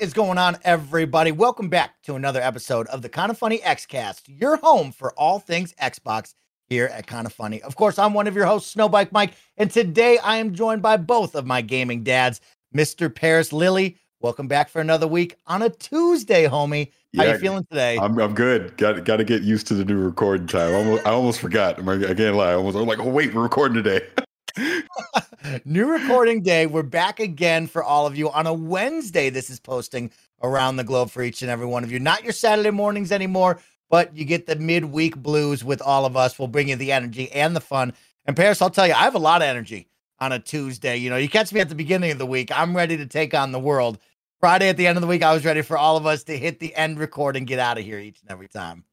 [0.00, 1.30] Is going on, everybody?
[1.30, 5.38] Welcome back to another episode of the Kind of Funny Xcast, your home for all
[5.38, 6.32] things Xbox
[6.70, 7.60] here at Kind of Funny.
[7.60, 10.96] Of course, I'm one of your hosts, Snowbike Mike, and today I am joined by
[10.96, 12.40] both of my gaming dads,
[12.74, 13.14] Mr.
[13.14, 13.98] Parris Lilly.
[14.20, 16.92] Welcome back for another week on a Tuesday, homie.
[17.14, 17.98] How Yeah, you feeling today?
[17.98, 18.78] I'm I'm good.
[18.78, 20.72] Got got to get used to the new recording time.
[20.72, 21.78] I almost, I almost forgot.
[21.78, 22.52] I'm, I can't lie.
[22.52, 24.06] I almost I'm like, oh wait, we're recording today.
[25.64, 26.66] New recording day.
[26.66, 29.30] We're back again for all of you on a Wednesday.
[29.30, 30.10] This is posting
[30.42, 31.98] around the globe for each and every one of you.
[31.98, 36.38] Not your Saturday mornings anymore, but you get the midweek blues with all of us.
[36.38, 37.92] We'll bring you the energy and the fun.
[38.26, 40.96] And Parris, I'll tell you, I have a lot of energy on a Tuesday.
[40.96, 43.34] You know, you catch me at the beginning of the week, I'm ready to take
[43.34, 43.98] on the world.
[44.40, 46.36] Friday at the end of the week, I was ready for all of us to
[46.36, 48.84] hit the end record and get out of here each and every time.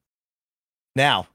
[0.96, 1.28] Now,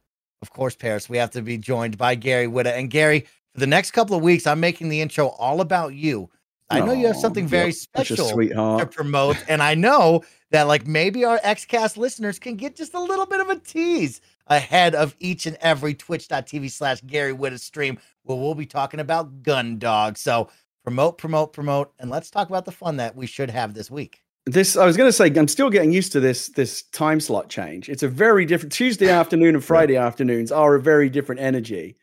[0.43, 2.77] of course, Parris, we have to be joined by Gary Whitta.
[2.77, 6.31] And Gary, for the next couple of weeks, I'm making the intro all about you.
[6.71, 11.25] I know you have something very special to promote, and I know that like maybe
[11.25, 15.47] our XCast listeners can get just a little bit of a tease ahead of each
[15.47, 20.17] and every twitch.tv slash Gary Whitta stream where we'll be talking about Gun Dog.
[20.17, 20.49] So
[20.85, 24.23] promote, promote, promote, and let's talk about the fun that we should have this week.
[24.47, 27.49] This I was going to say I'm still getting used to this this time slot
[27.49, 27.89] change.
[27.89, 31.97] It's a very different Tuesday afternoon and Friday afternoons are a very different energy.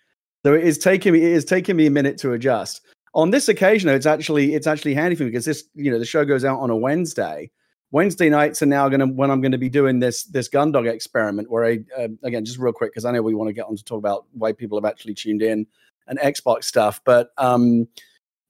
[0.45, 2.82] So it is taking me it is taking me a minute to adjust.
[3.16, 6.00] On this occasion, though, it's actually it's actually handy for me because this you know
[6.00, 7.52] the show goes out on a Wednesday.
[7.92, 10.72] Wednesday nights are now going to when I'm going to be doing this this gun
[10.72, 13.54] dog experiment where I uh, again just real quick because I know we want to
[13.54, 15.66] get on to talk about why people have actually tuned in
[16.08, 17.88] and Xbox stuff, but um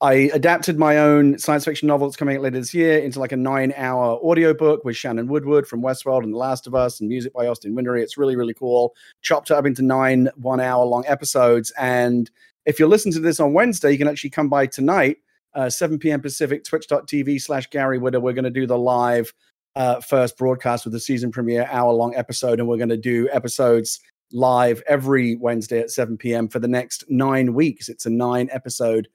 [0.01, 3.33] I adapted my own science fiction novel that's coming out later this year into like
[3.33, 7.09] a nine hour audiobook with Shannon Woodward from Westworld and The Last of Us and
[7.09, 8.01] music by Austin Wintory.
[8.01, 8.95] It's really, really cool.
[9.21, 11.73] Chopped it up into nine one hour long episodes.
[11.77, 12.31] And
[12.65, 15.17] if you're listening to this on Wednesday, you can actually come by tonight,
[15.53, 16.21] uh, 7 p.m.
[16.21, 18.21] Pacific, twitch.tv slash Gary Whitta.
[18.21, 19.33] We're going to do the live
[19.75, 22.59] uh, first broadcast with the season premiere hour long episode.
[22.59, 23.99] And we're going to do episodes
[24.31, 26.47] live every Wednesday at 7 p.m.
[26.47, 27.89] for the next nine weeks.
[27.89, 29.09] It's a nine episode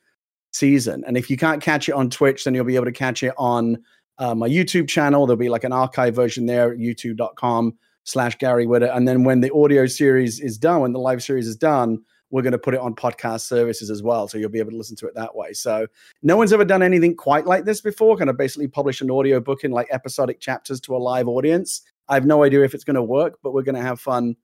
[0.55, 1.03] season.
[1.07, 3.35] And if you can't catch it on Twitch, then you'll be able to catch it
[3.37, 3.79] on
[4.19, 5.27] uh, my YouTube channel.
[5.27, 8.95] There'll be like an archive version there at youtube.com slash Gary Whitta.
[8.95, 11.99] And then when the audio series is done, when the live series is done,
[12.31, 14.29] we're going to put it on podcast services as well.
[14.29, 15.53] So you'll be able to listen to it that way.
[15.53, 15.87] So
[16.23, 19.41] no one's ever done anything quite like this before, kind of basically publish an audio
[19.41, 21.83] book in like episodic chapters to a live audience.
[22.09, 24.37] I have no idea if it's going to work, but we're going to have fun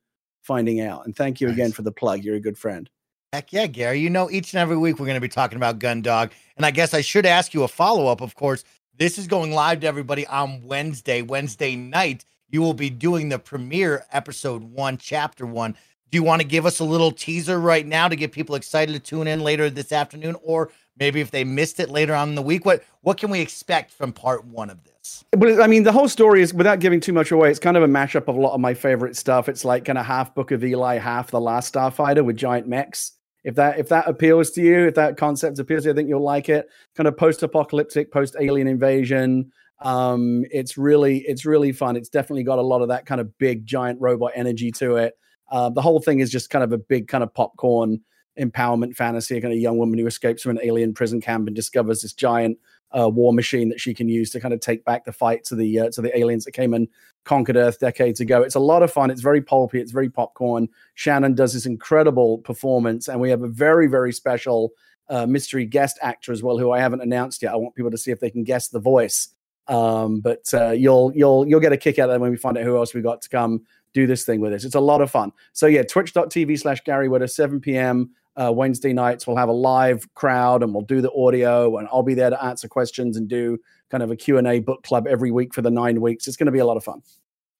[0.42, 1.04] finding out.
[1.04, 2.24] And thank you again for the plug.
[2.24, 2.88] You're a good friend.
[3.32, 4.00] Heck yeah, Gary.
[4.00, 6.32] You know, each and every week we're going to be talking about Gun Dog.
[6.56, 8.20] And I guess I should ask you a follow up.
[8.20, 8.64] Of course,
[8.98, 12.24] this is going live to everybody on Wednesday, Wednesday night.
[12.48, 15.76] You will be doing the premiere episode one, chapter one.
[16.10, 18.92] Do you want to give us a little teaser right now to get people excited
[18.94, 20.34] to tune in later this afternoon?
[20.42, 23.40] Or maybe if they missed it later on in the week, what, what can we
[23.40, 25.24] expect from part one of this?
[25.30, 27.48] But I mean, the whole story is without giving too much away.
[27.48, 29.48] It's kind of a mashup of a lot of my favorite stuff.
[29.48, 33.12] It's like kind of half Book of Eli, half The Last Starfighter with giant mechs.
[33.44, 36.08] If that if that appeals to you, if that concept appeals to you, I think
[36.08, 36.68] you'll like it.
[36.94, 39.50] Kind of post-apocalyptic, post-alien invasion.
[39.80, 41.96] Um, it's really it's really fun.
[41.96, 45.14] It's definitely got a lot of that kind of big giant robot energy to it.
[45.50, 48.00] Uh, the whole thing is just kind of a big kind of popcorn
[48.38, 49.36] empowerment fantasy.
[49.36, 52.12] A kind of young woman who escapes from an alien prison camp and discovers this
[52.12, 52.58] giant
[52.98, 55.54] uh, war machine that she can use to kind of take back the fight to
[55.54, 56.88] the uh, to the aliens that came and
[57.24, 58.42] conquered Earth decades ago.
[58.42, 59.10] It's a lot of fun.
[59.10, 59.80] It's very pulpy.
[59.80, 60.68] It's very popcorn.
[60.94, 64.72] Shannon does this incredible performance, and we have a very very special
[65.08, 67.52] uh, mystery guest actor as well, who I haven't announced yet.
[67.52, 69.28] I want people to see if they can guess the voice.
[69.68, 72.58] Um, but uh, you'll you'll you'll get a kick out of that when we find
[72.58, 73.62] out who else we got to come
[73.92, 74.64] do this thing with us.
[74.64, 75.32] It's a lot of fun.
[75.52, 78.10] So yeah, twitch.tv slash Gary Whitta, 7 p.m.
[78.40, 79.26] Uh, Wednesday nights.
[79.26, 82.42] We'll have a live crowd and we'll do the audio and I'll be there to
[82.42, 83.58] answer questions and do
[83.90, 86.26] kind of a Q&A book club every week for the nine weeks.
[86.26, 87.02] It's going to be a lot of fun.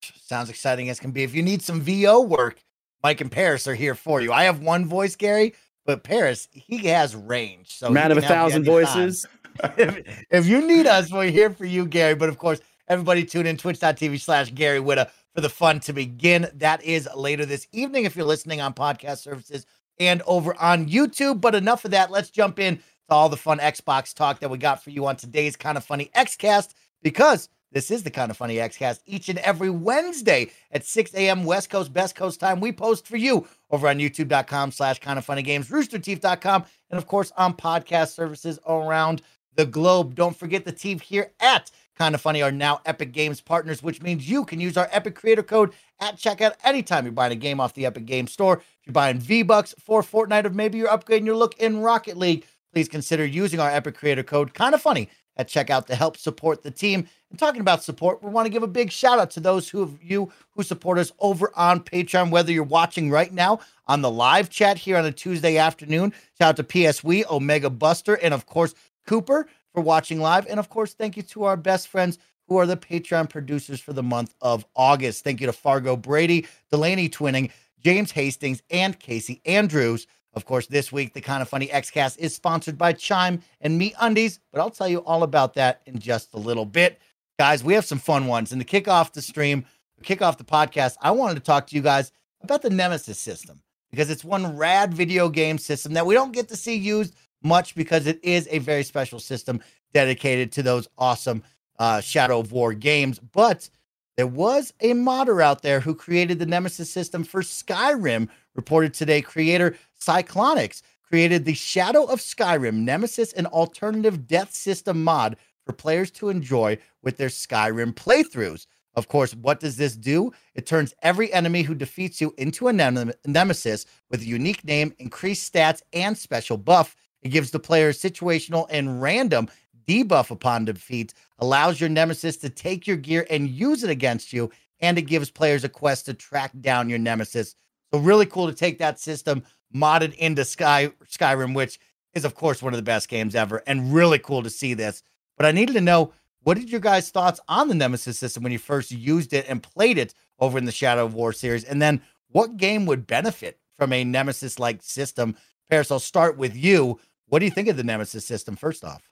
[0.03, 1.23] Sounds exciting as can be.
[1.23, 2.63] If you need some VO work,
[3.03, 4.33] Mike and Parris are here for you.
[4.33, 5.55] I have one voice, Gary,
[5.85, 7.71] but Parris, he has range.
[7.77, 9.27] So Man of a can help you thousand voices.
[9.77, 12.15] if, if you need us, we're here for you, Gary.
[12.15, 16.49] But of course, everybody tune in twitch.tv slash Gary Whitta for the fun to begin.
[16.55, 19.67] That is later this evening if you're listening on podcast services
[20.01, 21.41] and over on YouTube.
[21.41, 22.11] But enough of that.
[22.11, 25.15] Let's jump in to all the fun Xbox talk that we got for you on
[25.15, 29.39] today's kind of funny Xcast because this is the kind of funny Xcast each and
[29.39, 31.45] every Wednesday at 6 a.m.
[31.45, 32.59] West Coast, Best Coast time.
[32.59, 37.07] We post for you over on youtube.com slash kind of funny games, roosterteeth.com, and of
[37.07, 39.23] course on podcast services around
[39.55, 40.15] the globe.
[40.17, 41.71] Don't forget the team here at
[42.01, 45.15] Kind of Funny are now Epic Games partners, which means you can use our Epic
[45.15, 48.57] creator code at checkout anytime you're buying a game off the Epic Games Store.
[48.57, 52.17] If you're buying V Bucks for Fortnite, or maybe you're upgrading your look in Rocket
[52.17, 56.17] League, please consider using our Epic creator code Kind of Funny at checkout to help
[56.17, 57.07] support the team.
[57.29, 59.83] And talking about support, we want to give a big shout out to those who
[59.83, 64.11] of you who support us over on Patreon, whether you're watching right now on the
[64.11, 66.15] live chat here on a Tuesday afternoon.
[66.39, 68.75] Shout out to PSW, Omega Buster, and of course,
[69.07, 70.47] Cooper for watching live.
[70.47, 72.19] And of course, thank you to our best friends
[72.49, 75.23] who are the Patreon producers for the month of August.
[75.23, 80.07] Thank you to Fargo Brady, Delaney Twinning, James Hastings, and Casey Andrews.
[80.35, 84.39] Of course, this week, the Kind of Funny Xcast is sponsored by Chime and MeUndies,
[84.53, 87.01] but I'll tell you all about that in just a little bit.
[87.39, 88.53] Guys, we have some fun ones.
[88.53, 89.65] And to kick off the stream,
[90.03, 92.13] kick off the podcast, I wanted to talk to you guys
[92.43, 96.49] about the Nemesis system because it's one rad video game system that we don't get
[96.49, 99.61] to see used much because it is a very special system
[99.93, 101.43] dedicated to those awesome
[101.79, 103.19] uh, Shadow of War games.
[103.19, 103.69] But
[104.17, 108.29] there was a modder out there who created the Nemesis system for Skyrim.
[108.55, 115.37] Reported today, creator Cyclonics created the Shadow of Skyrim Nemesis and alternative death system mod
[115.65, 118.67] for players to enjoy with their Skyrim playthroughs.
[118.95, 120.33] Of course, what does this do?
[120.55, 124.93] It turns every enemy who defeats you into a nem- nemesis with a unique name,
[124.99, 126.97] increased stats, and special buff.
[127.23, 129.49] It gives the player situational and random
[129.87, 134.51] debuff upon defeat, allows your nemesis to take your gear and use it against you,
[134.81, 137.55] and it gives players a quest to track down your nemesis.
[137.93, 139.43] So really cool to take that system
[139.75, 141.79] modded into Sky Skyrim, which
[142.15, 145.03] is of course one of the best games ever, and really cool to see this.
[145.37, 146.13] But I needed to know
[146.43, 149.63] what did your guys' thoughts on the Nemesis system when you first used it and
[149.63, 153.59] played it over in the Shadow of War series, and then what game would benefit
[153.77, 155.37] from a Nemesis-like system?
[155.69, 156.99] Parris, I'll start with you.
[157.31, 159.09] What do you think of the Nemesis system first off?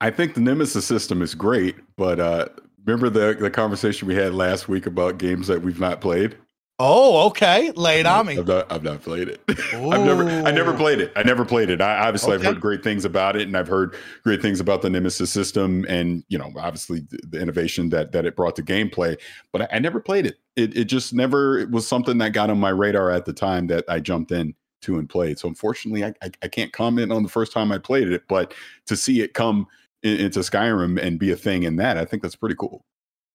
[0.00, 2.46] I think the Nemesis system is great, but uh,
[2.84, 6.36] remember the the conversation we had last week about games that we've not played?
[6.80, 7.72] Oh, okay.
[7.72, 8.38] Lay it on me.
[8.38, 9.40] I've not, I've not played it.
[9.48, 11.10] I've never, I never played it.
[11.16, 11.80] I never played it.
[11.80, 12.46] I obviously okay.
[12.46, 15.84] I've heard great things about it, and I've heard great things about the Nemesis system,
[15.88, 19.18] and you know, obviously the, the innovation that that it brought to gameplay.
[19.52, 20.38] But I, I, never played it.
[20.54, 23.66] It it just never it was something that got on my radar at the time
[23.66, 25.38] that I jumped in to and played.
[25.38, 28.54] So unfortunately, I, I, I can't comment on the first time I played it, but
[28.86, 29.66] to see it come
[30.02, 32.84] in, into Skyrim and be a thing in that, I think that's pretty cool.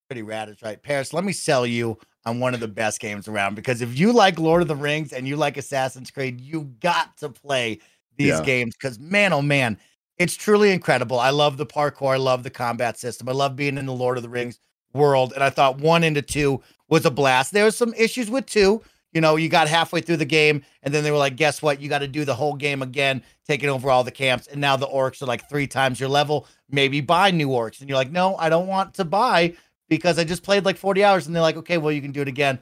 [0.09, 0.81] Pretty rad, is right.
[0.81, 4.13] Parris, let me sell you on one of the best games around because if you
[4.13, 7.79] like Lord of the Rings and you like Assassin's Creed, you got to play
[8.17, 8.43] these yeah.
[8.43, 9.77] games because man, oh man,
[10.17, 11.19] it's truly incredible.
[11.19, 14.17] I love the parkour, I love the combat system, I love being in the Lord
[14.17, 14.59] of the Rings
[14.93, 15.33] world.
[15.33, 17.51] And I thought one into two was a blast.
[17.51, 18.81] There was some issues with two.
[19.13, 21.79] You know, you got halfway through the game, and then they were like, guess what?
[21.79, 24.47] You got to do the whole game again, taking over all the camps.
[24.47, 26.47] And now the orcs are like three times your level.
[26.69, 27.79] Maybe buy new orcs.
[27.79, 29.53] And you're like, no, I don't want to buy
[29.87, 32.21] because I just played like 40 hours and they're like, okay, well, you can do
[32.21, 32.59] it again.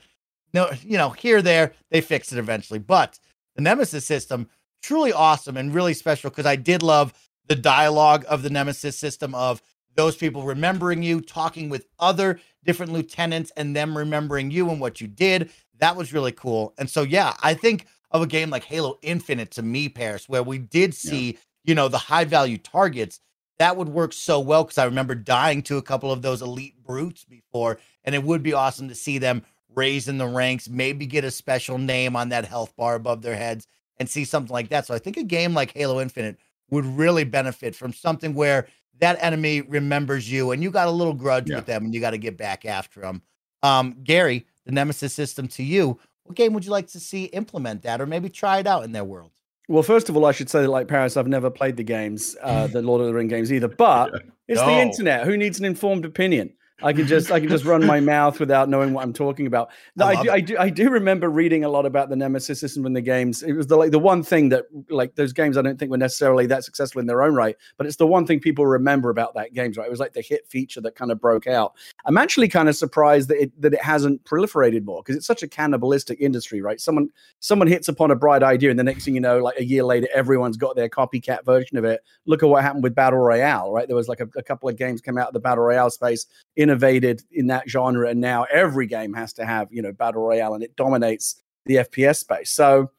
[0.54, 2.80] No, you know, here, there, they fixed it eventually.
[2.80, 3.20] But
[3.56, 4.50] the Nemesis system,
[4.82, 7.14] truly awesome and really special because I did love
[7.48, 9.62] the dialogue of the Nemesis system of
[9.96, 15.02] those people remembering you, talking with other different lieutenants, and them remembering you and what
[15.02, 15.50] you did.
[15.82, 16.74] That was really cool.
[16.78, 20.44] And so, yeah, I think of a game like Halo Infinite to me, Parris, where
[20.44, 21.40] we did see, yeah.
[21.66, 23.20] you know, the high value targets
[23.62, 26.84] that would work so well because I remember dying to a couple of those elite
[26.84, 29.44] brutes before, and it would be awesome to see them
[29.76, 33.36] raise in the ranks, maybe get a special name on that health bar above their
[33.36, 34.88] heads, and see something like that.
[34.88, 36.40] So I think a game like Halo Infinite
[36.72, 41.14] would really benefit from something where that enemy remembers you and you got a little
[41.14, 41.58] grudge yeah.
[41.58, 43.22] with them and you got to get back after them.
[43.62, 47.84] Um, Gary, the Nemesis system to you, what game would you like to see implement
[47.84, 49.32] that or maybe try it out in their world?
[49.68, 52.36] Well, first of all, I should say that, like Parris, I've never played the games,
[52.42, 53.68] uh, the Lord of the Ring games either.
[53.68, 54.20] But yeah.
[54.48, 54.68] it's no.
[54.68, 55.26] the internet.
[55.26, 56.54] Who needs an informed opinion?
[56.84, 59.70] I can just I can just run my mouth without knowing what I'm talking about.
[60.00, 62.86] I, I, do, I, do I do remember reading a lot about the Nemesis system
[62.86, 63.44] in the games.
[63.44, 65.98] It was the like the one thing that like those games I don't think were
[65.98, 69.34] necessarily that successful in their own right, but it's the one thing people remember about
[69.36, 69.78] that games.
[69.78, 71.74] Right, it was like the hit feature that kind of broke out.
[72.06, 75.44] I'm actually kind of surprised that it that it hasn't proliferated more because it's such
[75.44, 76.62] a cannibalistic industry.
[76.62, 77.10] Right, someone
[77.40, 79.84] someone hits upon a bright idea, and the next thing you know, like a year
[79.84, 82.02] later, everyone's got their copycat version of it.
[82.26, 83.72] Look at what happened with Battle Royale.
[83.72, 85.90] Right, there was like a, a couple of games came out of the Battle Royale
[85.90, 86.26] space
[86.72, 90.54] innovated in that genre, and now every game has to have you know battle royale,
[90.54, 92.52] and it dominates the FPS space.
[92.52, 92.92] So,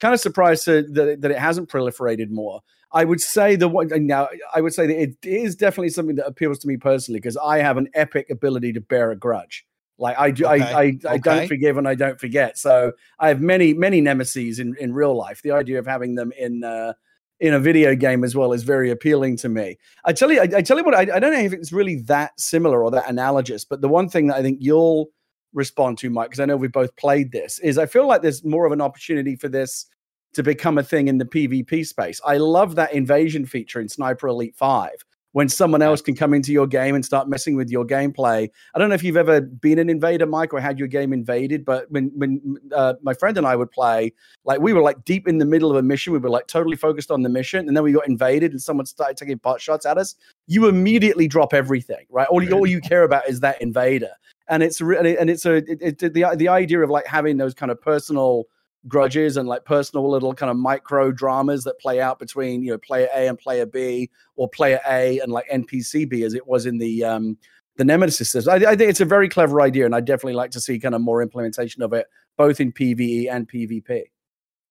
[0.00, 2.60] kind of surprised to, that that it hasn't proliferated more.
[2.92, 6.26] I would say the one now I would say that it is definitely something that
[6.26, 9.66] appeals to me personally because I have an epic ability to bear a grudge.
[9.98, 10.62] Like I do, okay.
[10.62, 11.18] I I, I okay.
[11.18, 12.56] don't forgive and I don't forget.
[12.56, 15.42] So I have many many nemesis in in real life.
[15.42, 16.94] The idea of having them in uh,
[17.40, 19.78] in a video game as well is very appealing to me.
[20.04, 21.96] I tell you, I, I tell you what, I, I, don't know if it's really
[22.02, 25.08] that similar or that analogous, but the one thing that I think you'll
[25.52, 28.44] respond to, Mike, because I know we both played this, is I feel like there's
[28.44, 29.86] more of an opportunity for this
[30.34, 32.20] to become a thing in the PvP space.
[32.24, 34.90] I love that invasion feature in Sniper Elite 5,
[35.32, 38.48] when someone else can come into your game and start messing with your gameplay.
[38.74, 41.64] I don't know if you've ever been an invader, Mike, or had your game invaded,
[41.64, 44.12] but when when uh, my friend and I would play,
[44.44, 46.76] like we were like deep in the middle of a mission, we were like totally
[46.76, 49.84] focused on the mission, and then we got invaded, and someone started taking pot shots
[49.84, 50.14] at us.
[50.46, 52.26] You immediately drop everything, right?
[52.28, 54.12] All, all you care about is that invader,
[54.48, 57.70] and it's and it's a it, it, the the idea of like having those kind
[57.70, 58.44] of personal
[58.86, 62.78] grudges and like personal little kind of micro dramas that play out between you know
[62.78, 66.66] player A and player B or player A and like NPC B as it was
[66.66, 67.36] in the um
[67.76, 68.52] the Nemesis system.
[68.52, 70.94] I, I think it's a very clever idea, and I definitely like to see kind
[70.94, 72.06] of more implementation of it
[72.36, 74.04] both in PVE and PvP.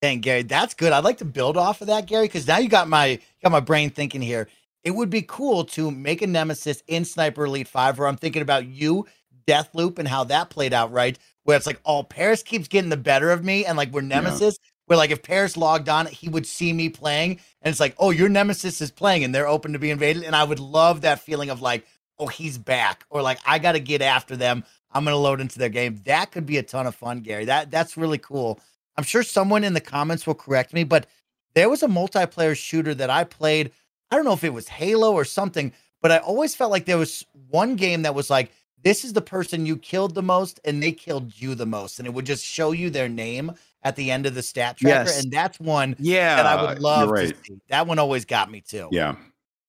[0.00, 0.92] Dang, Gary, that's good.
[0.92, 3.60] I'd like to build off of that, Gary, because now you got my got my
[3.60, 4.48] brain thinking here.
[4.84, 8.42] It would be cool to make a nemesis in Sniper Elite 5 where I'm thinking
[8.42, 9.06] about you,
[9.46, 11.18] Deathloop, and how that played out, right?
[11.48, 14.58] Where it's like, oh, Parris keeps getting the better of me, and like we're nemesis.
[14.62, 14.68] Yeah.
[14.84, 18.10] Where like if Parris logged on, he would see me playing, and it's like, oh,
[18.10, 21.20] your nemesis is playing, and they're open to be invaded, and I would love that
[21.20, 21.86] feeling of like,
[22.18, 24.62] oh, he's back, or like I got to get after them.
[24.92, 26.02] I'm gonna load into their game.
[26.04, 27.46] That could be a ton of fun, Gary.
[27.46, 28.60] That that's really cool.
[28.98, 31.06] I'm sure someone in the comments will correct me, but
[31.54, 33.72] there was a multiplayer shooter that I played.
[34.10, 36.98] I don't know if it was Halo or something, but I always felt like there
[36.98, 40.82] was one game that was like this is the person you killed the most and
[40.82, 44.10] they killed you the most and it would just show you their name at the
[44.10, 45.22] end of the stat tracker yes.
[45.22, 47.34] and that's one yeah that i would love right.
[47.34, 49.14] to see that one always got me too yeah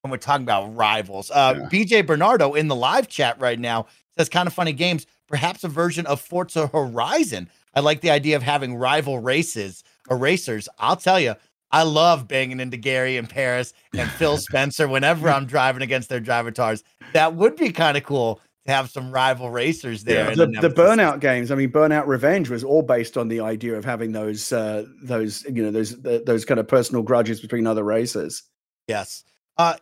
[0.02, 1.70] when we're talking about rivals uh yeah.
[1.70, 3.86] bj bernardo in the live chat right now
[4.18, 8.36] says kind of funny games perhaps a version of forza horizon i like the idea
[8.36, 11.36] of having rival races or racers i'll tell you
[11.72, 16.20] I love banging into Gary and Parris and Phil Spencer whenever I'm driving against their
[16.20, 16.84] driver cars.
[17.14, 20.30] That would be kind of cool have some rival racers there.
[20.30, 20.36] Yeah.
[20.36, 23.86] The, the burnout games, I mean, Burnout Revenge was all based on the idea of
[23.86, 28.44] having those, uh, those, you know, those, those kind of personal grudges between other races.
[28.88, 29.24] Yes.
[29.58, 29.76] Uh,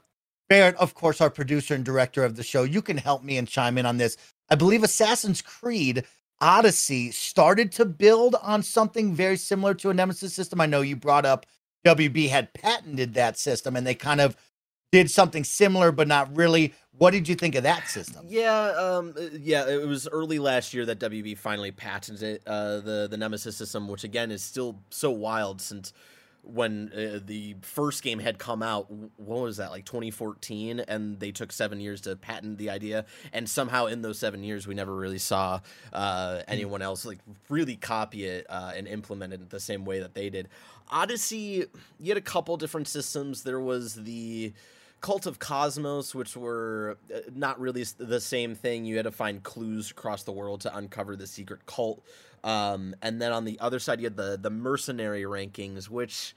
[0.49, 3.47] Barrett, of course, our producer and director of the show, you can help me and
[3.47, 4.17] chime in on this.
[4.49, 6.05] I believe Assassin's Creed
[6.39, 10.61] Odyssey started to build on something very similar to a Nemesis system.
[10.61, 11.45] I know you brought up
[11.85, 14.35] WB had patented that system and they kind of
[14.91, 16.73] did something similar, but not really.
[16.97, 18.25] What did you think of that system?
[18.27, 23.07] Yeah, um, uh, yeah, it was early last year that WB finally patented uh, the
[23.09, 25.93] the Nemesis system, which again is still so wild since
[26.47, 31.31] when uh, the first game had come out what was that like 2014 and they
[31.31, 34.95] took seven years to patent the idea and somehow in those seven years we never
[34.95, 35.59] really saw
[35.91, 36.41] uh, hmm.
[36.47, 40.29] anyone else like really copy it uh, and implement it the same way that they
[40.29, 40.47] did
[40.89, 41.65] odyssey
[41.99, 44.53] you had a couple different systems there was the
[45.01, 48.85] Cult of Cosmos, which were uh, not really the same thing.
[48.85, 52.03] You had to find clues across the world to uncover the secret cult.
[52.43, 56.35] Um, and then on the other side, you had the the mercenary rankings, which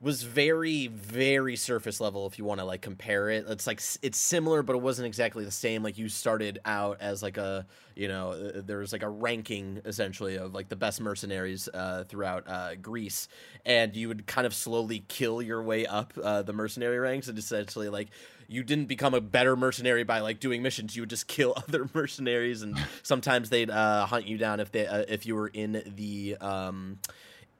[0.00, 3.46] was very very surface level if you want to like compare it.
[3.48, 5.82] It's like it's similar but it wasn't exactly the same.
[5.82, 9.80] Like you started out as like a you know uh, there was like a ranking
[9.84, 13.28] essentially of like the best mercenaries uh, throughout uh, greece
[13.64, 17.38] and you would kind of slowly kill your way up uh, the mercenary ranks and
[17.38, 18.08] essentially like
[18.48, 20.94] you didn't become a better mercenary by like doing missions.
[20.94, 24.86] You would just kill other mercenaries and sometimes they'd uh, hunt you down if they
[24.86, 26.98] uh, if you were in the um,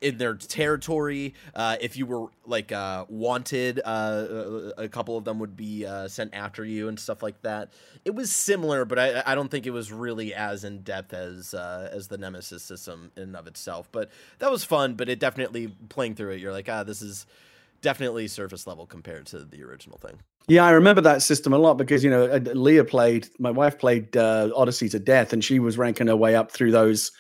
[0.05, 1.35] in their territory.
[1.55, 6.07] Uh, if you were like uh, wanted, uh, a couple of them would be uh,
[6.09, 7.73] sent after you and stuff like that.
[8.05, 11.55] It was similar, but I, I don't think it was really as in depth as
[11.55, 13.89] uh, as the Nemesis system in and of itself.
[13.91, 14.95] But that was fun.
[14.95, 17.27] But it definitely playing through it, you're like, ah, this is
[17.81, 20.19] definitely surface level compared to the original thing.
[20.47, 23.79] Yeah, I remember that system a lot because you know uh, Leah played, my wife
[23.79, 27.11] played Odyssey to death, and she was ranking her way up through those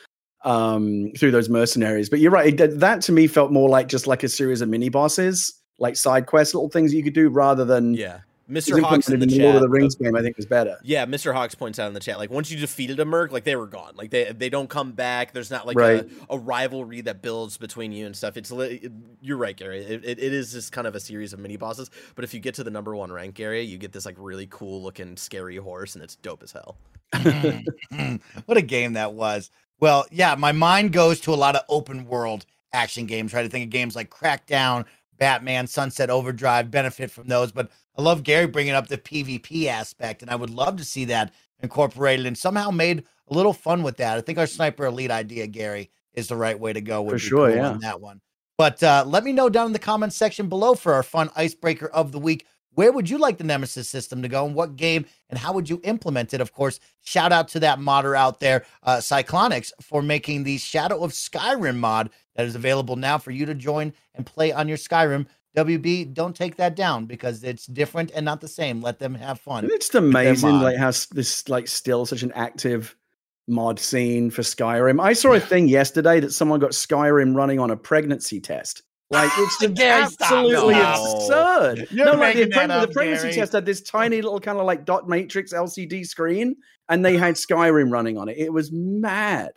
[0.44, 2.08] um, through those mercenaries.
[2.08, 4.68] But you're right; it, that to me felt more like just like a series of
[4.68, 8.20] mini bosses, like side quests, little things you could do, rather than yeah.
[8.48, 8.78] Mr.
[8.82, 9.40] Hawks in the, chat.
[9.40, 10.76] Lord of the Rings game, I think, was better.
[10.82, 11.32] Yeah, Mr.
[11.32, 13.66] Hawks points out in the chat, like once you defeated a merc, like they were
[13.66, 13.92] gone.
[13.96, 15.32] Like they they don't come back.
[15.32, 16.06] There's not like right.
[16.28, 18.36] a, a, rivalry that builds between you and stuff.
[18.36, 19.82] It's it, you're right, Gary.
[19.82, 21.90] It, it, it is just kind of a series of mini bosses.
[22.14, 24.46] But if you get to the number one rank area, you get this like really
[24.50, 26.76] cool looking scary horse, and it's dope as hell.
[28.44, 29.50] what a game that was!
[29.80, 33.44] Well, yeah, my mind goes to a lot of open world action games, right?
[33.44, 34.84] I think of games like Crackdown,
[35.18, 37.52] Batman, Sunset Overdrive benefit from those.
[37.52, 41.04] But I love Gary bringing up the PvP aspect, and I would love to see
[41.06, 44.18] that incorporated and somehow made a little fun with that.
[44.18, 47.08] I think our Sniper Elite idea, Gary, is the right way to go.
[47.08, 47.70] For sure, cool yeah.
[47.70, 48.20] On that one.
[48.56, 51.88] But uh, let me know down in the comments section below for our fun icebreaker
[51.88, 52.46] of the week.
[52.74, 55.68] Where would you like the Nemesis system to go and what game and how would
[55.68, 56.40] you implement it?
[56.40, 61.02] Of course, shout out to that modder out there, uh, Cyclonics, for making the Shadow
[61.02, 64.76] of Skyrim mod that is available now for you to join and play on your
[64.76, 65.26] Skyrim
[65.56, 68.80] WB, don't take that down because it's different and not the same.
[68.80, 69.68] Let them have fun.
[69.70, 72.96] It's amazing, like how this like still such an active
[73.46, 75.00] mod scene for Skyrim.
[75.00, 78.82] I saw a thing yesterday that someone got Skyrim running on a pregnancy test.
[79.10, 81.14] Like it's absolutely no.
[81.16, 81.88] absurd.
[81.90, 83.34] You're no, like the, the pregnancy Gary.
[83.34, 86.56] test had this tiny little kind of like dot matrix LCD screen,
[86.88, 88.38] and they had Skyrim running on it.
[88.38, 89.52] It was mad.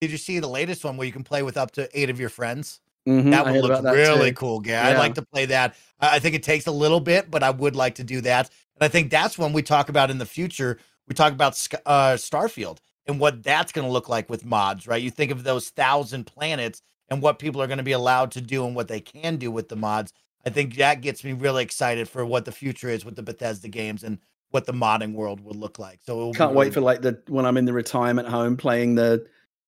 [0.00, 2.18] Did you see the latest one where you can play with up to eight of
[2.18, 2.80] your friends?
[3.08, 4.36] Mm-hmm, that would look really too.
[4.36, 4.88] cool, Gary.
[4.88, 4.94] Yeah.
[4.94, 5.76] I'd like to play that.
[6.00, 8.50] I think it takes a little bit, but I would like to do that.
[8.76, 10.78] And I think that's when we talk about in the future.
[11.08, 11.52] We talk about
[11.84, 15.02] uh, Starfield and what that's going to look like with mods, right?
[15.02, 18.40] You think of those thousand planets and what people are going to be allowed to
[18.40, 20.12] do and what they can do with the mods.
[20.44, 23.68] I think that gets me really excited for what the future is with the Bethesda
[23.68, 24.18] games and
[24.50, 26.00] what the modding world would look like.
[26.02, 29.26] So can't wait for like the when I'm in the retirement home playing the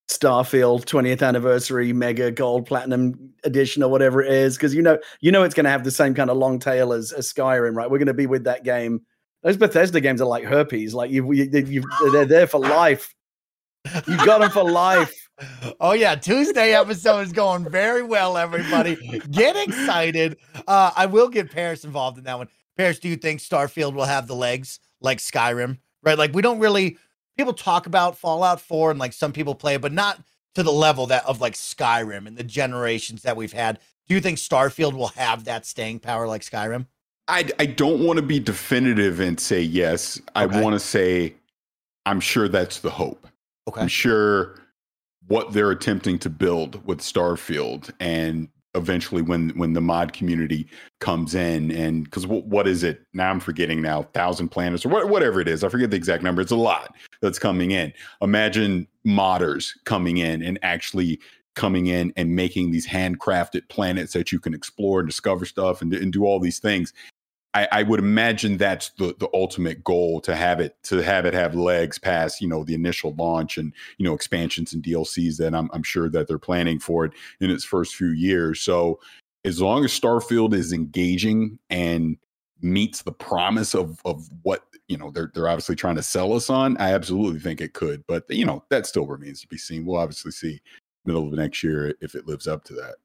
[0.08, 5.32] Starfield 20th anniversary mega gold platinum edition or whatever it is because you know you
[5.32, 7.90] know it's going to have the same kind of long tail as, as Skyrim, right?
[7.90, 9.00] We're going to be with that game.
[9.42, 13.14] Those Bethesda games are like herpes, like you, you, you they're there for life.
[14.06, 15.23] You got them for life.
[15.80, 18.36] Oh yeah, Tuesday episode is going very well.
[18.36, 18.96] Everybody,
[19.30, 20.36] get excited!
[20.66, 22.48] Uh, I will get Parris involved in that one.
[22.76, 25.78] Parris, do you think Starfield will have the legs like Skyrim?
[26.02, 26.98] Right, like we don't really
[27.36, 30.20] people talk about Fallout 4 and like some people play it, but not
[30.54, 33.80] to the level that of like Skyrim and the generations that we've had.
[34.06, 36.86] Do you think Starfield will have that staying power like Skyrim?
[37.26, 40.20] I, I don't want to be definitive and say yes.
[40.34, 41.34] I want to say
[42.04, 43.26] I'm sure that's the hope.
[43.66, 43.80] Okay.
[43.80, 44.56] I'm sure
[45.28, 50.66] what they're attempting to build with Starfield and eventually when when the mod community
[50.98, 53.02] comes in and because w- what is it?
[53.12, 55.62] Now i'm forgetting now thousand planets or wh- whatever it is.
[55.62, 56.42] I forget the exact number.
[56.42, 57.92] It's a lot that's coming in.
[58.20, 61.20] Imagine modders coming in and actually
[61.54, 65.94] coming in and making these handcrafted planets that you can explore and discover stuff and,
[65.94, 66.92] and do all these things
[67.54, 71.34] I, I, would imagine that's the the ultimate goal to have it to have it
[71.34, 75.54] have legs past you know the initial launch and you know expansions and DLCs that
[75.54, 78.60] I'm, I'm sure that they're planning for it in its first few years.
[78.60, 78.98] So
[79.44, 82.16] as long as Starfield is engaging and
[82.60, 86.50] meets the promise of of what you know they're they're obviously trying to sell us
[86.50, 88.02] on, I absolutely think it could.
[88.08, 89.86] But you know that still remains to be seen.
[89.86, 90.60] We'll obviously see
[91.04, 92.96] middle of next year if it lives up to that.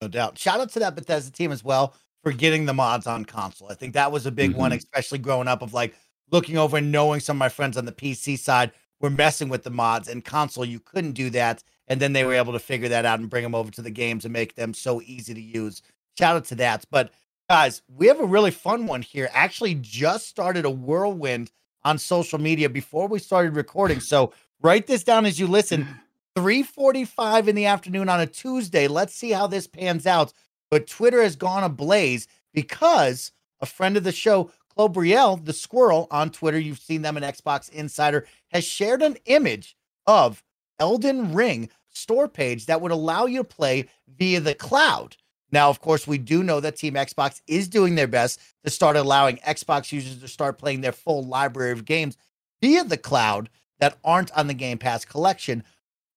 [0.00, 0.36] No doubt.
[0.36, 3.68] Shout out to that Bethesda team as well for getting the mods on console.
[3.70, 4.60] I think that was a big mm-hmm.
[4.60, 5.94] one, especially growing up of like
[6.30, 9.64] looking over and knowing some of my friends on the PC side were messing with
[9.64, 10.64] the mods and console.
[10.64, 11.62] You couldn't do that.
[11.88, 13.90] And then they were able to figure that out and bring them over to the
[13.90, 15.82] games and make them so easy to use.
[16.16, 16.84] Shout out to that.
[16.90, 17.12] But
[17.50, 19.28] guys, we have a really fun one here.
[19.32, 21.50] Actually, just started a whirlwind
[21.84, 23.98] on social media before we started recording.
[23.98, 24.32] So
[24.62, 25.88] write this down as you listen.
[26.34, 28.88] 3:45 in the afternoon on a Tuesday.
[28.88, 30.32] Let's see how this pans out.
[30.72, 33.30] But Twitter has gone ablaze because
[33.60, 37.22] a friend of the show, Chloe Brielle, the squirrel on Twitter, you've seen them in
[37.22, 40.42] Xbox Insider, has shared an image of
[40.78, 43.84] Elden Ring store page that would allow you to play
[44.16, 45.18] via the cloud.
[45.50, 48.96] Now, of course, we do know that Team Xbox is doing their best to start
[48.96, 52.16] allowing Xbox users to start playing their full library of games
[52.62, 55.64] via the cloud that aren't on the Game Pass collection.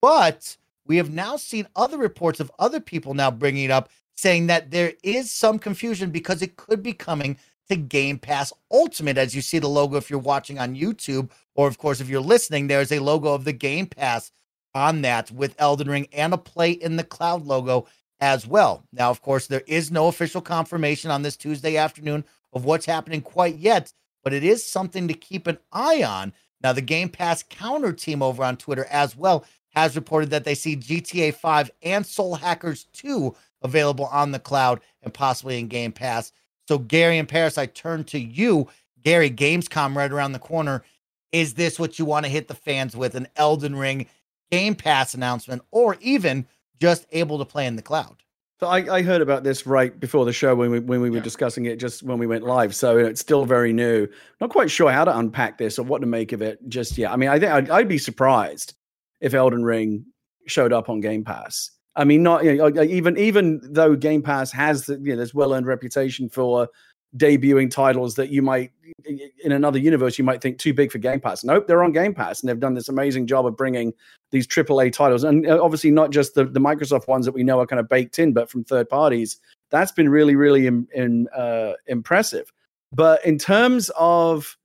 [0.02, 0.56] But
[0.88, 4.94] we have now seen other reports of other people now bringing up saying that there
[5.04, 7.38] is some confusion because it could be coming
[7.70, 9.18] to Game Pass Ultimate.
[9.18, 12.22] As you see the logo, if you're watching on YouTube, or of course, if you're
[12.22, 14.32] listening, there's a logo of the Game Pass
[14.74, 17.88] on that with Elden Ring and a play in the cloud logo
[18.20, 18.84] as well.
[18.92, 22.24] Now, of course, there is no official confirmation on this Tuesday afternoon
[22.54, 26.34] of what's happening quite yet, but it is something to keep an eye on.
[26.62, 30.56] Now, the Game Pass counter team over on Twitter as well has reported that they
[30.56, 35.92] see GTA 5 and Soul Hackers 2 available on the cloud and possibly in Game
[35.92, 36.32] Pass.
[36.68, 38.70] So, Gary and Parris, I turn to you.
[39.04, 40.84] Gary, Gamescom right around the corner.
[41.32, 43.14] Is this what you want to hit the fans with?
[43.16, 44.08] An Elden Ring
[44.52, 46.48] Game Pass announcement, or even
[46.80, 48.16] just able to play in the cloud?
[48.60, 51.18] So I, I heard about this right before the show when we when we were
[51.18, 51.24] yeah.
[51.24, 52.74] discussing it just when we went live.
[52.74, 54.08] So it's still very new.
[54.40, 57.12] Not quite sure how to unpack this or what to make of it just yet.
[57.12, 58.76] I mean, I think I'd, I'd be surprised
[59.20, 60.06] if Elden Ring
[60.48, 61.72] showed up on Game Pass.
[61.96, 65.34] I mean, not you know, even even though Game Pass has the, you know this
[65.34, 66.70] well earned reputation for
[67.18, 68.72] debuting titles that you might
[69.06, 71.44] in another universe you might think too big for Game Pass.
[71.44, 73.94] Nope, they're on Game Pass and they've done this amazing job of bringing
[74.32, 77.60] these AAA titles and uh, obviously not just the, the Microsoft ones that we know
[77.60, 79.38] are kind of baked in, but from third parties.
[79.72, 82.52] That's been really really in, in, uh, impressive.
[82.92, 84.58] But in terms of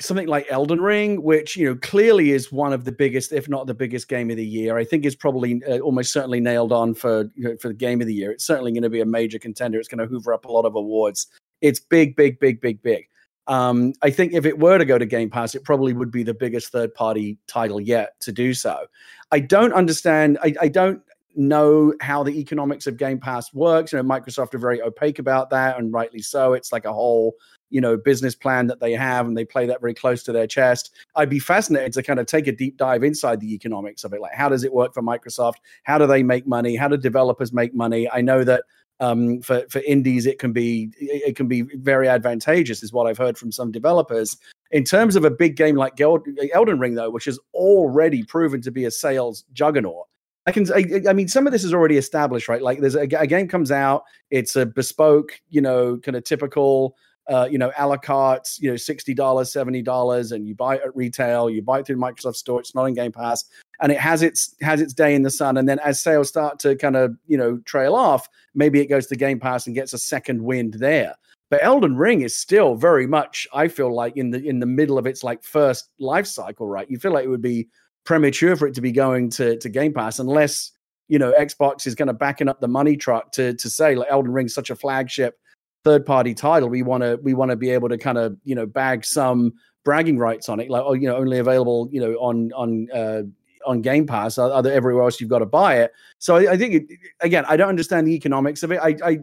[0.00, 3.66] something like Elden Ring, which you know clearly is one of the biggest, if not
[3.66, 4.76] the biggest game of the year.
[4.76, 8.00] I think is probably uh, almost certainly nailed on for you know, for the game
[8.00, 8.30] of the year.
[8.30, 9.78] It's certainly going to be a major contender.
[9.78, 11.26] It's going to hoover up a lot of awards.
[11.60, 13.08] It's big, big, big, big, big.
[13.48, 16.22] Um, I think if it were to go to Game Pass, it probably would be
[16.22, 18.86] the biggest third party title yet to do so.
[19.30, 20.38] I don't understand.
[20.42, 21.00] I, I don't
[21.36, 23.92] know how the economics of Game Pass works.
[23.92, 26.54] You know, Microsoft are very opaque about that, and rightly so.
[26.54, 27.36] It's like a whole
[27.70, 30.46] you know business plan that they have and they play that very close to their
[30.46, 34.12] chest i'd be fascinated to kind of take a deep dive inside the economics of
[34.12, 36.96] it like how does it work for microsoft how do they make money how do
[36.96, 38.64] developers make money i know that
[38.98, 43.18] um, for for indies it can be it can be very advantageous is what i've
[43.18, 44.38] heard from some developers
[44.70, 48.70] in terms of a big game like elden ring though which has already proven to
[48.70, 50.06] be a sales juggernaut
[50.46, 50.72] I can.
[50.72, 52.62] I, I, mean, some of this is already established, right?
[52.62, 56.96] Like, there's a, a, game comes out, it's a bespoke, you know, kind of typical
[57.28, 60.94] uh, you know, a la carte, you know, $60, $70, and you buy it at
[60.94, 63.44] retail, you buy it through Microsoft Store, it's not in Game Pass,
[63.80, 65.56] and it has its has its day in the sun.
[65.56, 69.06] And then as sales start to kind of, you know, trail off, maybe it goes
[69.08, 71.14] to Game Pass and gets a second wind there.
[71.50, 74.98] But Elden Ring is still very much, I feel like, in the in the middle
[74.98, 76.90] of its like first life cycle, right?
[76.90, 77.68] You feel like it would be
[78.04, 80.72] premature for it to be going to, to Game Pass unless
[81.08, 84.08] you know Xbox is kind of backing up the money truck to to say like
[84.10, 85.38] Elden Ring's such a flagship
[85.86, 88.56] third party title, we want to we want to be able to kind of you
[88.56, 89.52] know bag some
[89.84, 93.22] bragging rights on it, like oh you know only available you know on on uh,
[93.64, 95.92] on Game Pass, other everywhere else you've got to buy it.
[96.18, 98.80] So I, I think it, again, I don't understand the economics of it.
[98.82, 99.18] I, I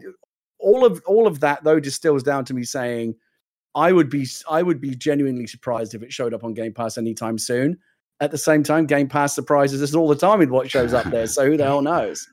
[0.58, 3.14] all of all of that though distills down to me saying
[3.74, 6.96] I would be I would be genuinely surprised if it showed up on Game Pass
[6.96, 7.76] anytime soon.
[8.20, 11.04] At the same time, Game Pass surprises us all the time with what shows up
[11.10, 11.26] there.
[11.26, 12.26] So who the hell knows?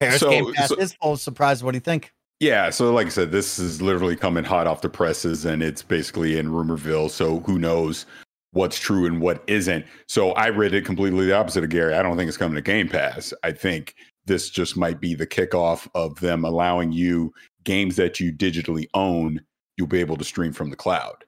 [0.00, 1.62] Parris so, Game Pass so, is full of surprise.
[1.62, 2.12] What do you think?
[2.42, 5.84] Yeah, so like I said, this is literally coming hot off the presses, and it's
[5.84, 7.08] basically in rumorville.
[7.08, 8.04] So who knows
[8.50, 9.86] what's true and what isn't?
[10.08, 11.94] So I read it completely the opposite of Gary.
[11.94, 13.32] I don't think it's coming to Game Pass.
[13.44, 13.94] I think
[14.26, 19.40] this just might be the kickoff of them allowing you games that you digitally own.
[19.76, 21.24] You'll be able to stream from the cloud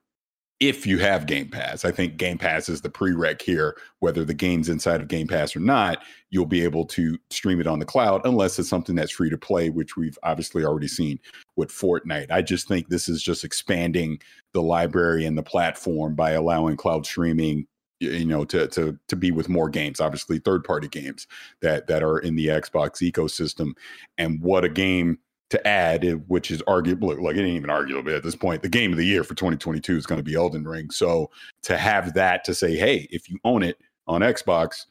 [0.60, 1.84] if you have Game Pass.
[1.84, 3.76] I think Game Pass is the prereq here.
[3.98, 7.66] Whether the game's inside of Game Pass or not, you'll be able to stream it
[7.66, 11.18] on the cloud unless it's something that's free to play, which we've obviously already seen
[11.56, 12.30] with Fortnite.
[12.30, 14.20] I just think this is just expanding
[14.52, 17.66] the library and the platform by allowing cloud streaming
[18.00, 21.28] you know to to to be with more games obviously third party games
[21.62, 23.72] that that are in the Xbox ecosystem
[24.18, 25.18] and what a game
[25.50, 28.62] to add, which is arguable, like it ain't even arguable at this point.
[28.62, 30.90] The game of the year for 2022 is going to be Elden Ring.
[30.90, 31.30] So
[31.62, 34.86] to have that to say, hey, if you own it on Xbox,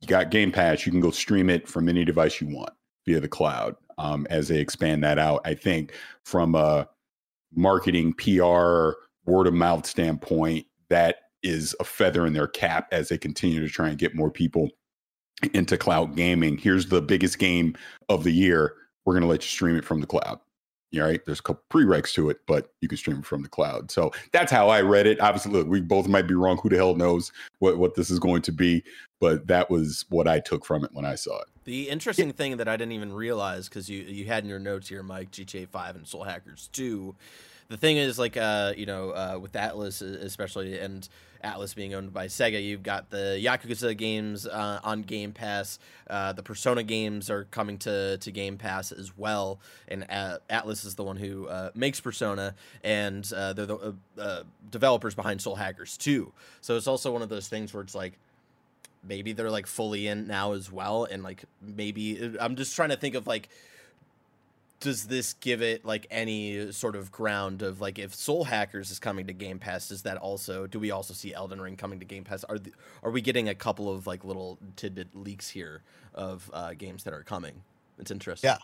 [0.00, 2.70] you got Game Pass, you can go stream it from any device you want
[3.06, 3.76] via the cloud.
[3.96, 6.88] Um, as they expand that out, I think from a
[7.54, 8.90] marketing, PR,
[9.24, 13.68] word of mouth standpoint, that is a feather in their cap as they continue to
[13.68, 14.70] try and get more people
[15.52, 16.58] into cloud gaming.
[16.58, 17.76] Here's the biggest game
[18.08, 20.40] of the year we're going to let you stream it from the cloud.
[20.96, 21.24] All right.
[21.24, 23.90] There's a couple prereqs to it, but you can stream it from the cloud.
[23.90, 25.20] So that's how I read it.
[25.20, 26.58] Obviously, look, we both might be wrong.
[26.58, 28.84] Who the hell knows what, what this is going to be?
[29.20, 31.48] But that was what I took from it when I saw it.
[31.64, 32.34] The interesting yeah.
[32.34, 35.30] thing that I didn't even realize because you you had in your notes here, Mike,
[35.30, 37.16] GTA Five and Soul Hackers Two.
[37.68, 41.08] The thing is, like, uh, you know, uh, with Atlus especially, and
[41.44, 42.62] Atlus being owned by Sega.
[42.62, 45.78] You've got the Yakuza games uh, on Game Pass.
[46.08, 49.60] Uh, the Persona games are coming to, to Game Pass as well.
[49.86, 54.42] And uh, Atlus is the one who uh, makes Persona, and uh, they're the uh,
[54.70, 56.32] developers behind Soul Hackers 2.
[56.60, 58.18] So it's also one of those things where it's like,
[59.06, 61.04] maybe they're like fully in now as well.
[61.04, 63.48] And like, maybe I'm just trying to think of like,
[64.84, 68.98] does this give it like any sort of ground of like if Soul Hackers is
[68.98, 72.04] coming to Game Pass, does that also do we also see Elden Ring coming to
[72.04, 72.44] Game Pass?
[72.44, 72.70] Are the,
[73.02, 77.14] are we getting a couple of like little tidbit leaks here of uh, games that
[77.14, 77.62] are coming?
[77.98, 78.48] It's interesting.
[78.48, 78.58] Yeah,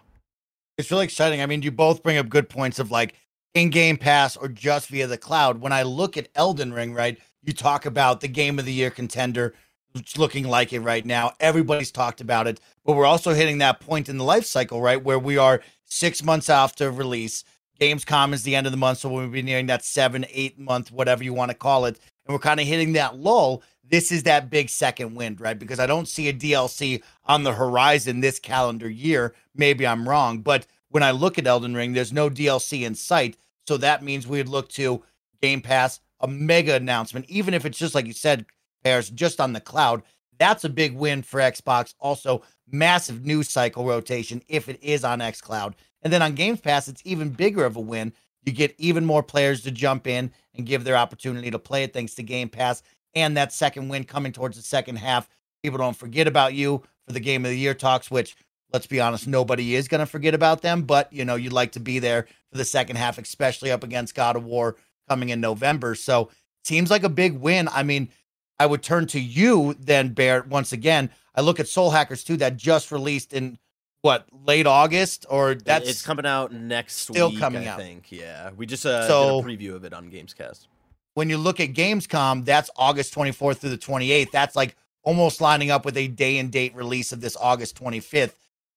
[0.76, 1.40] it's really exciting.
[1.40, 3.14] I mean, you both bring up good points of like
[3.54, 5.62] in Game Pass or just via the cloud.
[5.62, 8.90] When I look at Elden Ring, right, you talk about the Game of the Year
[8.90, 9.54] contender.
[9.94, 11.32] It's looking like it right now.
[11.40, 15.02] Everybody's talked about it, but we're also hitting that point in the life cycle, right,
[15.02, 17.44] where we are six months after release.
[17.80, 20.92] Gamescom is the end of the month, so we'll be nearing that seven, eight month,
[20.92, 21.98] whatever you want to call it.
[22.26, 23.62] And we're kind of hitting that lull.
[23.82, 25.58] This is that big second wind, right?
[25.58, 29.34] Because I don't see a DLC on the horizon this calendar year.
[29.54, 33.36] Maybe I'm wrong, but when I look at Elden Ring, there's no DLC in sight.
[33.66, 35.02] So that means we'd look to
[35.40, 38.46] Game Pass, a mega announcement, even if it's just like you said,
[38.82, 40.02] Parris, just on the cloud.
[40.38, 41.94] That's a big win for Xbox.
[42.00, 45.74] Also, massive news cycle rotation if it is on xCloud.
[46.02, 48.12] And then on Games Pass, it's even bigger of a win
[48.44, 51.92] You get even more players to jump in and give their opportunity to play it
[51.92, 52.82] thanks to Game Pass
[53.14, 55.28] and that second win coming towards the second half.
[55.62, 58.36] People don't forget about you for the game of the year talks, which
[58.72, 61.72] let's be honest, nobody is going to forget about them, but you know, you'd like
[61.72, 64.76] to be there for the second half, especially up against God of War
[65.08, 65.94] coming in November.
[65.94, 66.30] So
[66.64, 67.68] seems like a big win.
[67.68, 68.08] I mean,
[68.60, 71.08] I would turn to you then, Barrett, once again.
[71.34, 73.58] I look at Soul Hackers 2 that just released in
[74.02, 77.78] what late August or that's it's coming out next still week, coming I out.
[77.78, 78.12] think.
[78.12, 78.50] Yeah.
[78.54, 80.66] We just uh so, did a preview of it on Gamescast.
[81.14, 84.30] When you look at Gamescom, that's August 24th through the 28th.
[84.30, 88.34] That's like almost lining up with a day and date release of this August 25th.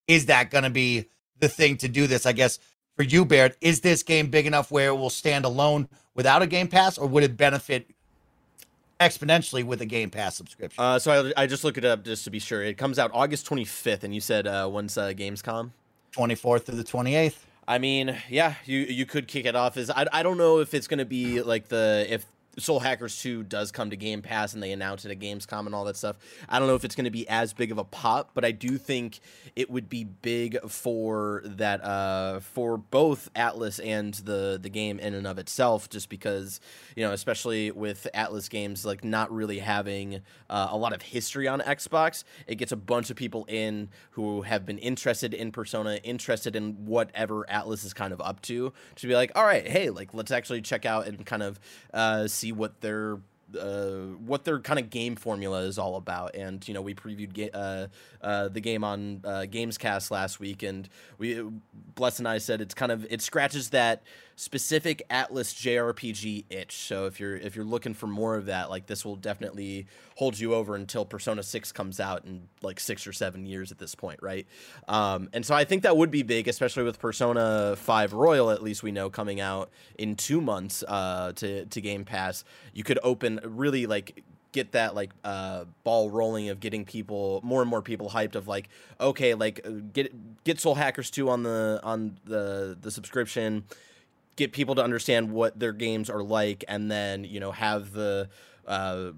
[0.07, 2.25] Is that going to be the thing to do this?
[2.25, 2.57] I guess
[2.95, 6.47] for you, Barrett, is this game big enough where it will stand alone without a
[6.47, 7.92] Game Pass, or would it benefit
[8.99, 10.83] exponentially with a Game Pass subscription?
[10.83, 12.63] Uh, so I, I just looked it up just to be sure.
[12.63, 15.71] It comes out August 25th, and you said uh, when's uh, Gamescom?
[16.15, 17.35] 24th through the 28th.
[17.67, 20.73] I mean, yeah, you you could kick it off as I, I don't know if
[20.73, 22.25] it's going to be like the if
[22.59, 25.73] Soul Hackers 2 does come to Game Pass and they announce it at Gamescom and
[25.73, 26.17] all that stuff.
[26.47, 28.51] I don't know if it's going to be as big of a pop, but I
[28.51, 29.19] do think
[29.55, 35.13] it would be big for that uh, for both Atlus and the the game in
[35.13, 36.59] and of itself just because,
[36.95, 41.47] you know, especially with Atlus games like not really having uh, a lot of history
[41.47, 45.95] on Xbox, it gets a bunch of people in who have been interested in Persona,
[46.03, 49.89] interested in whatever Atlus is kind of up to to be like, "All right, hey,
[49.89, 51.59] like let's actually check out and kind of
[51.93, 53.19] uh, see what their
[53.59, 56.35] uh, what their kind of game formula is all about.
[56.35, 57.87] And you know, we previewed ga- uh,
[58.21, 61.43] uh, the game on uh, Gamescast last week, and we
[61.95, 64.03] Bless and I said it's kind of it scratches that
[64.35, 66.75] specific Atlus JRPG itch.
[66.75, 70.39] So if you're if you're looking for more of that, like this will definitely hold
[70.39, 73.95] you over until Persona Six comes out in like six or seven years at this
[73.95, 74.47] point, right?
[74.87, 78.49] Um, and so I think that would be big, especially with Persona Five Royal.
[78.49, 82.43] At least we know coming out in two months uh, to to Game Pass.
[82.73, 87.61] You could open really like get that like uh, ball rolling of getting people more
[87.61, 88.69] and more people hyped of like
[89.01, 93.65] okay like uh, get get Soul Hackers 2 on the on the the subscription
[94.35, 98.29] get people to understand what their games are like and then you know have the
[98.67, 99.11] uh,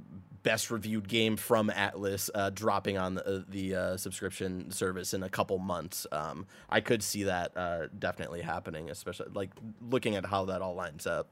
[0.46, 5.24] best reviewed game from Atlus uh, dropping on the, uh, the uh, subscription service in
[5.24, 6.06] a couple months.
[6.12, 9.50] Um, I could see that uh, definitely happening, especially like
[9.82, 11.28] looking at how that all lines up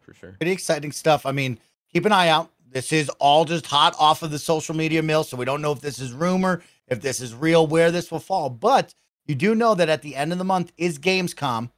[0.00, 0.32] for sure.
[0.32, 1.24] Pretty exciting stuff.
[1.24, 1.58] I mean,
[1.90, 2.50] keep an eye out.
[2.70, 5.72] This is all just hot off of the social media mill, so we don't know
[5.72, 8.50] if this is rumor, if this is real, where this will fall.
[8.50, 8.94] But
[9.26, 11.70] you do know that at the end of the month is Gamescom.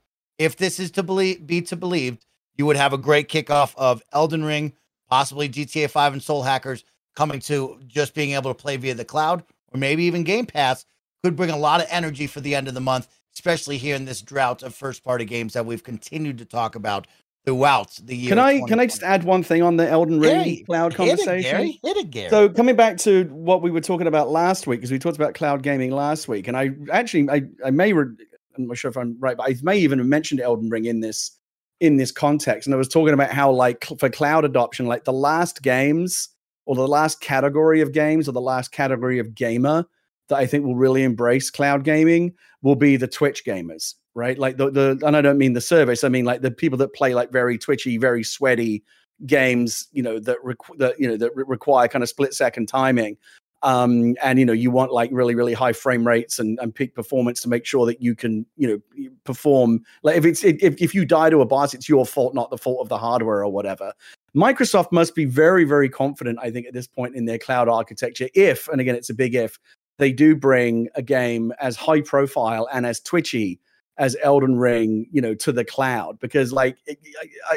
[0.43, 2.27] If this is to believe, be to believed,
[2.57, 4.73] you would have a great kickoff of Elden Ring,
[5.09, 9.05] possibly GTA 5 and Soul Hackers coming to just being able to play via the
[9.05, 10.85] cloud or maybe even Game Pass
[11.23, 14.05] could bring a lot of energy for the end of the month, especially here in
[14.05, 17.07] this drought of first party games that we've continued to talk about
[17.45, 18.31] throughout the year.
[18.31, 21.35] Can I can I just add one thing on the Elden Ring Gary, cloud conversation?
[21.37, 21.81] Hit it, Gary.
[21.83, 22.31] Hit it, Gary.
[22.31, 25.35] So coming back to what we were talking about last week, because we talked about
[25.35, 28.17] cloud gaming last week, and I actually I, I may re-
[28.57, 31.01] I'm not sure if I'm right, but I may even have mentioned Elden Ring in
[31.01, 31.39] this
[31.81, 35.13] in this context, and I was talking about how like for cloud adoption, like the
[35.13, 36.29] last games
[36.67, 39.85] or the last category of games or the last category of gamer
[40.29, 44.39] that I think will really embrace cloud gaming will be the Twitch gamers right?
[44.39, 46.05] Like the the and I don't mean the service.
[46.05, 48.83] I mean like the people that play like very twitchy, very sweaty
[49.27, 49.89] games.
[49.93, 53.17] You know that requ- that you know that re- require kind of split second timing.
[53.63, 56.95] Um, and you know you want like really really high frame rates and, and peak
[56.95, 59.85] performance to make sure that you can you know perform.
[60.03, 62.59] Like if it's if, if you die to a boss it's your fault not the
[62.59, 63.93] fault of the hardware or whatever.
[64.35, 68.31] Microsoft must be very very confident i think at this point in their cloud architecture
[68.35, 69.59] if and again it's a big if
[69.99, 73.61] they do bring a game as high profile and as twitchy
[73.99, 76.19] as Elden Ring, you know, to the cloud.
[76.21, 76.77] Because like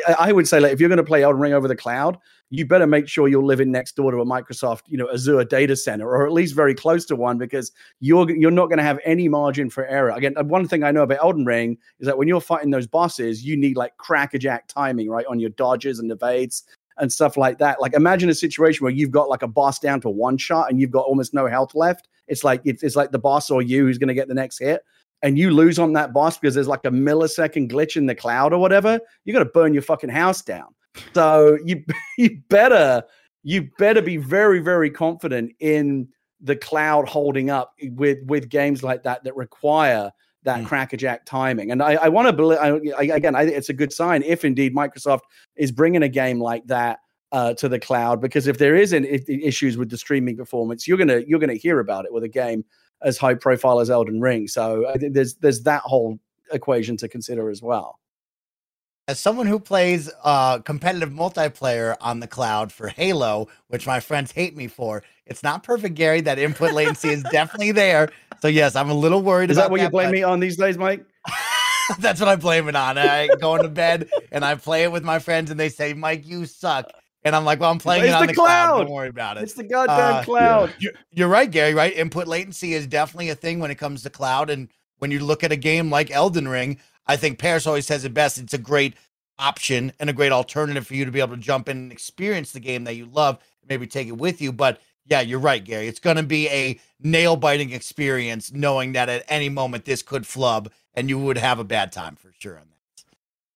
[0.08, 2.18] I, I would say, like if you're going to play Elden Ring over the cloud,
[2.50, 5.76] you better make sure you're living next door to a Microsoft, you know, Azure data
[5.76, 9.00] center, or at least very close to one, because you're you're not going to have
[9.06, 10.12] any margin for error.
[10.12, 12.88] Again, uh, one thing I know about Elden Ring is that when you're fighting those
[12.88, 16.64] bosses, you need like crackerjack timing, right, on your dodges and evades
[16.98, 17.82] and stuff like that.
[17.82, 20.80] Like imagine a situation where you've got like a boss down to one shot and
[20.80, 22.08] you've got almost no health left.
[22.28, 24.60] It's like it's, it's like the boss or you who's going to get the next
[24.60, 24.84] hit
[25.22, 28.54] and you lose on that boss because there's like a millisecond glitch in the cloud
[28.54, 30.68] or whatever, you got to burn your fucking house down.
[31.14, 31.84] So you
[32.18, 33.04] you better
[33.44, 36.08] you better be very very confident in
[36.42, 40.12] the cloud holding up with with games like that that require
[40.44, 40.66] that mm.
[40.66, 41.72] crackerjack timing.
[41.72, 44.46] And I, I want to believe I, again, I think it's a good sign if
[44.46, 45.22] indeed Microsoft
[45.56, 47.00] is bringing a game like that
[47.32, 50.88] uh, to the cloud because if there is an, if, issues with the streaming performance,
[50.88, 52.64] you're gonna you're gonna hear about it with a game
[53.06, 54.50] as high profile as Elden Ring.
[54.50, 56.20] So there's there's that whole
[56.52, 58.00] equation to consider as well.
[59.08, 64.32] as someone who plays uh, competitive multiplayer on the cloud for Halo, which my friends
[64.32, 66.22] hate me for, it's not perfect, Gary.
[66.22, 68.10] That input latency is definitely there.
[68.42, 69.52] So yes, I'm a little worried.
[69.52, 71.06] Is that what that, you blame me on these days, Mike?
[72.00, 72.98] That's what I blame it on.
[72.98, 76.26] I go into bed and I play it with my friends, and they say, "Mike,
[76.26, 76.92] you suck."
[77.26, 78.46] And I'm like, well, I'm playing it's it on the, cloud.
[78.46, 78.84] cloud.
[78.84, 79.44] Don't worry about it.
[79.44, 80.74] It's the goddamn uh, cloud.
[80.80, 80.92] Yeah.
[81.12, 81.92] You're right, Gary, right?
[81.94, 84.52] Input latency is definitely a thing when it comes to cloud.
[84.52, 88.06] And when you look at a game like Elden Ring, I think Parris always says
[88.06, 88.38] it best.
[88.38, 88.94] It's a great
[89.40, 92.52] option and a great alternative for you to be able to jump in and experience
[92.52, 94.52] the game that you love, maybe take it with you.
[94.52, 95.88] But yeah, you're right, Gary.
[95.88, 100.26] It's going to be a nail biting experience knowing that at any moment this could
[100.26, 103.04] flub and you would have a bad time for sure on that.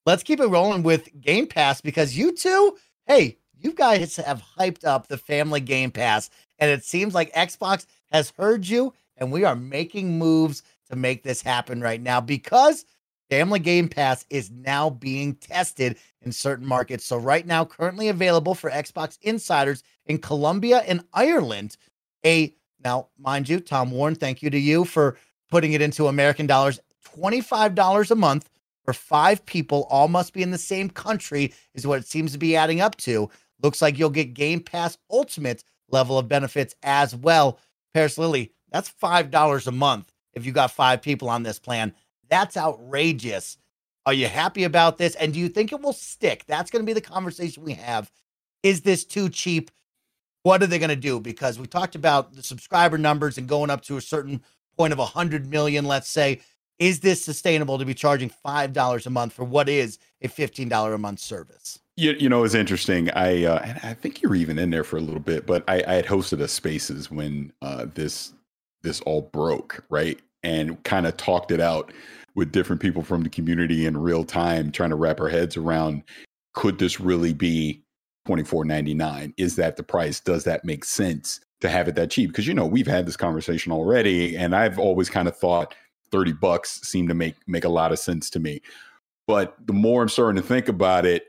[0.05, 4.85] Let's keep it rolling with Game Pass because you two, hey, you guys have hyped
[4.85, 9.43] up the family Game Pass, and it seems like Xbox has heard you, and we
[9.43, 12.85] are making moves to make this happen right now because
[13.29, 17.05] Family Game Pass is now being tested in certain markets.
[17.05, 21.77] So, right now, currently available for Xbox insiders in Colombia and Ireland.
[22.25, 25.17] A now, mind you, Tom Warren, thank you to you for
[25.49, 26.79] putting it into American dollars.
[27.15, 28.49] $25 a month
[28.83, 32.37] for five people, all must be in the same country, is what it seems to
[32.37, 33.29] be adding up to.
[33.61, 37.59] Looks like you'll get Game Pass Ultimate level of benefits as well.
[37.93, 41.93] Parris Lilly, that's $5 a month if you got five people on this plan.
[42.29, 43.57] That's outrageous.
[44.05, 45.15] Are you happy about this?
[45.15, 46.45] And do you think it will stick?
[46.47, 48.11] That's going to be the conversation we have.
[48.63, 49.71] Is this too cheap?
[50.43, 51.19] What are they going to do?
[51.19, 54.41] Because we talked about the subscriber numbers and going up to a certain
[54.77, 56.41] point of 100 million, let's say.
[56.77, 60.97] Is this sustainable to be charging $5 a month for what is a $15 a
[60.97, 61.79] month service?
[61.99, 63.09] You, you know, it's interesting.
[63.11, 65.65] I uh, and I think you were even in there for a little bit, but
[65.67, 68.31] I, I had hosted a Spaces when uh, this
[68.83, 70.17] this all broke, right?
[70.41, 71.91] And kind of talked it out
[72.35, 76.03] with different people from the community in real time, trying to wrap our heads around:
[76.53, 77.83] could this really be
[78.25, 79.33] twenty four ninety nine?
[79.35, 80.21] Is that the price?
[80.21, 82.29] Does that make sense to have it that cheap?
[82.29, 85.75] Because you know we've had this conversation already, and I've always kind of thought
[86.11, 88.61] thirty bucks seemed to make make a lot of sense to me.
[89.27, 91.28] But the more I'm starting to think about it,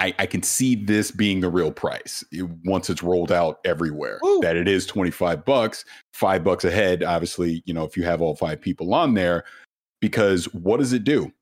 [0.00, 2.24] I, I, can see this being the real price
[2.64, 4.18] once it's rolled out everywhere.
[4.24, 4.40] Ooh.
[4.42, 7.04] That it is 25 bucks, five bucks a head.
[7.04, 9.44] Obviously, you know, if you have all five people on there,
[10.00, 11.32] because what does it do?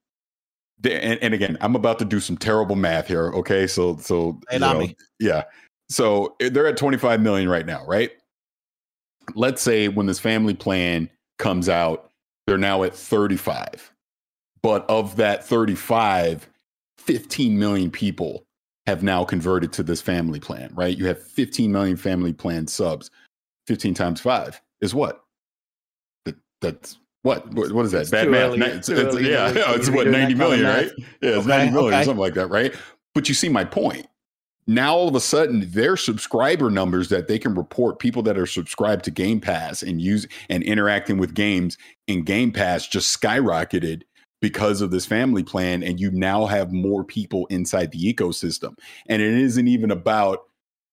[0.84, 3.32] And, and again, I'm about to do some terrible math here.
[3.32, 4.86] Okay, so so hey, know,
[5.18, 5.44] yeah,
[5.92, 8.10] so eh, they're at 25 million right now, right?
[9.34, 12.10] Let's say when this family plan comes out,
[12.46, 13.92] they're now at 35,
[14.62, 16.48] but of that 35
[17.06, 18.44] 15 million people
[18.86, 20.96] have now converted to this family plan, right?
[20.96, 23.10] You have 15 million family plan subs.
[23.68, 25.22] 15 times five is what?
[26.24, 27.52] That, that's what?
[27.54, 27.70] what?
[27.72, 28.10] What is that?
[28.10, 28.54] Bad math.
[28.54, 30.90] It's, it's, yeah, it's what 90 million, right?
[31.20, 32.04] Yeah, it's okay, 90 million, okay.
[32.04, 32.74] something like that, right?
[33.14, 34.06] But you see my point.
[34.66, 38.46] Now all of a sudden, their subscriber numbers that they can report, people that are
[38.46, 44.02] subscribed to Game Pass and use and interacting with games in Game Pass just skyrocketed
[44.42, 48.76] because of this family plan and you now have more people inside the ecosystem.
[49.06, 50.44] And it isn't even about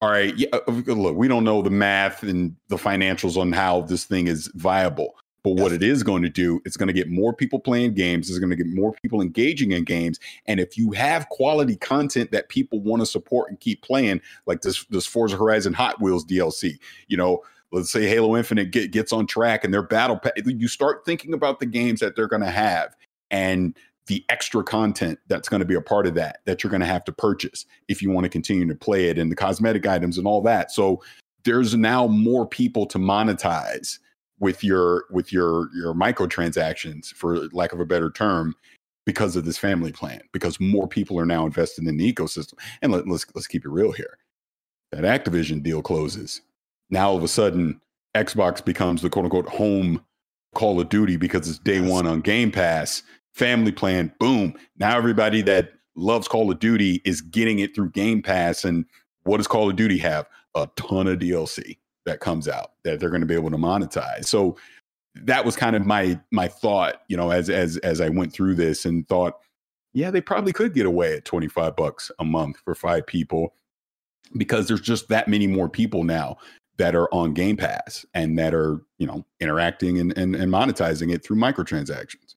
[0.01, 3.81] all right yeah, uh, look we don't know the math and the financials on how
[3.81, 7.09] this thing is viable but what it is going to do it's going to get
[7.09, 10.77] more people playing games it's going to get more people engaging in games and if
[10.77, 15.05] you have quality content that people want to support and keep playing like this this
[15.05, 19.63] forza horizon hot wheels dlc you know let's say Halo Infinite get, gets on track
[19.63, 22.95] and their battle, you start thinking about the games that they're going to have
[23.31, 23.75] and
[24.07, 26.85] the extra content that's going to be a part of that that you're going to
[26.85, 30.17] have to purchase if you want to continue to play it and the cosmetic items
[30.17, 30.71] and all that.
[30.71, 31.01] So
[31.45, 33.99] there's now more people to monetize
[34.39, 38.55] with your with your your microtransactions for lack of a better term
[39.05, 42.53] because of this family plan because more people are now invested in the ecosystem.
[42.81, 44.17] And let, let's let's keep it real here.
[44.91, 46.41] That activision deal closes.
[46.89, 47.79] Now all of a sudden
[48.15, 50.03] xbox becomes the quote unquote home
[50.55, 53.03] call of duty because it's day one on game pass
[53.39, 54.53] family plan, boom.
[54.77, 58.65] Now everybody that loves Call of Duty is getting it through Game Pass.
[58.65, 58.85] And
[59.23, 60.27] what does Call of Duty have?
[60.55, 64.25] A ton of DLC that comes out that they're going to be able to monetize.
[64.25, 64.57] So
[65.15, 68.55] that was kind of my my thought, you know, as as as I went through
[68.55, 69.35] this and thought,
[69.93, 73.53] yeah, they probably could get away at 25 bucks a month for five people
[74.37, 76.37] because there's just that many more people now
[76.77, 81.13] that are on Game Pass and that are, you know, interacting and, and, and monetizing
[81.13, 82.28] it through microtransactions.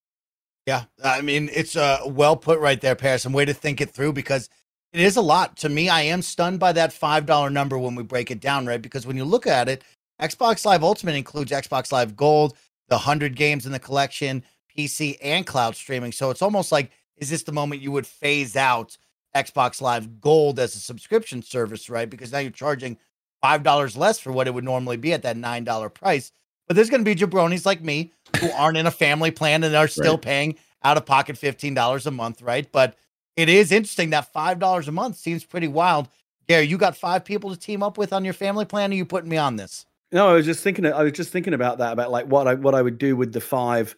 [0.66, 3.22] Yeah, I mean it's uh, well put right there, Parris.
[3.22, 4.48] Some way to think it through because
[4.92, 5.88] it is a lot to me.
[5.88, 8.80] I am stunned by that five dollar number when we break it down, right?
[8.80, 9.82] Because when you look at it,
[10.20, 12.56] Xbox Live Ultimate includes Xbox Live Gold,
[12.88, 14.44] the hundred games in the collection,
[14.76, 16.12] PC and cloud streaming.
[16.12, 18.96] So it's almost like is this the moment you would phase out
[19.34, 22.08] Xbox Live Gold as a subscription service, right?
[22.08, 22.98] Because now you're charging
[23.44, 26.32] $5 less for what it would normally be at that $9 price.
[26.66, 29.74] But there's going to be jabronis like me who aren't in a family plan and
[29.74, 30.22] are still right.
[30.22, 32.70] paying out of pocket $15 a month, right?
[32.70, 32.96] But
[33.36, 36.08] it is interesting that $5 a month seems pretty wild.
[36.48, 38.90] Gary, you got five people to team up with on your family plan.
[38.90, 39.86] Or are you putting me on this?
[40.10, 40.84] No, I was just thinking.
[40.84, 41.92] I was just thinking about that.
[41.92, 43.96] About like what I what I would do with the five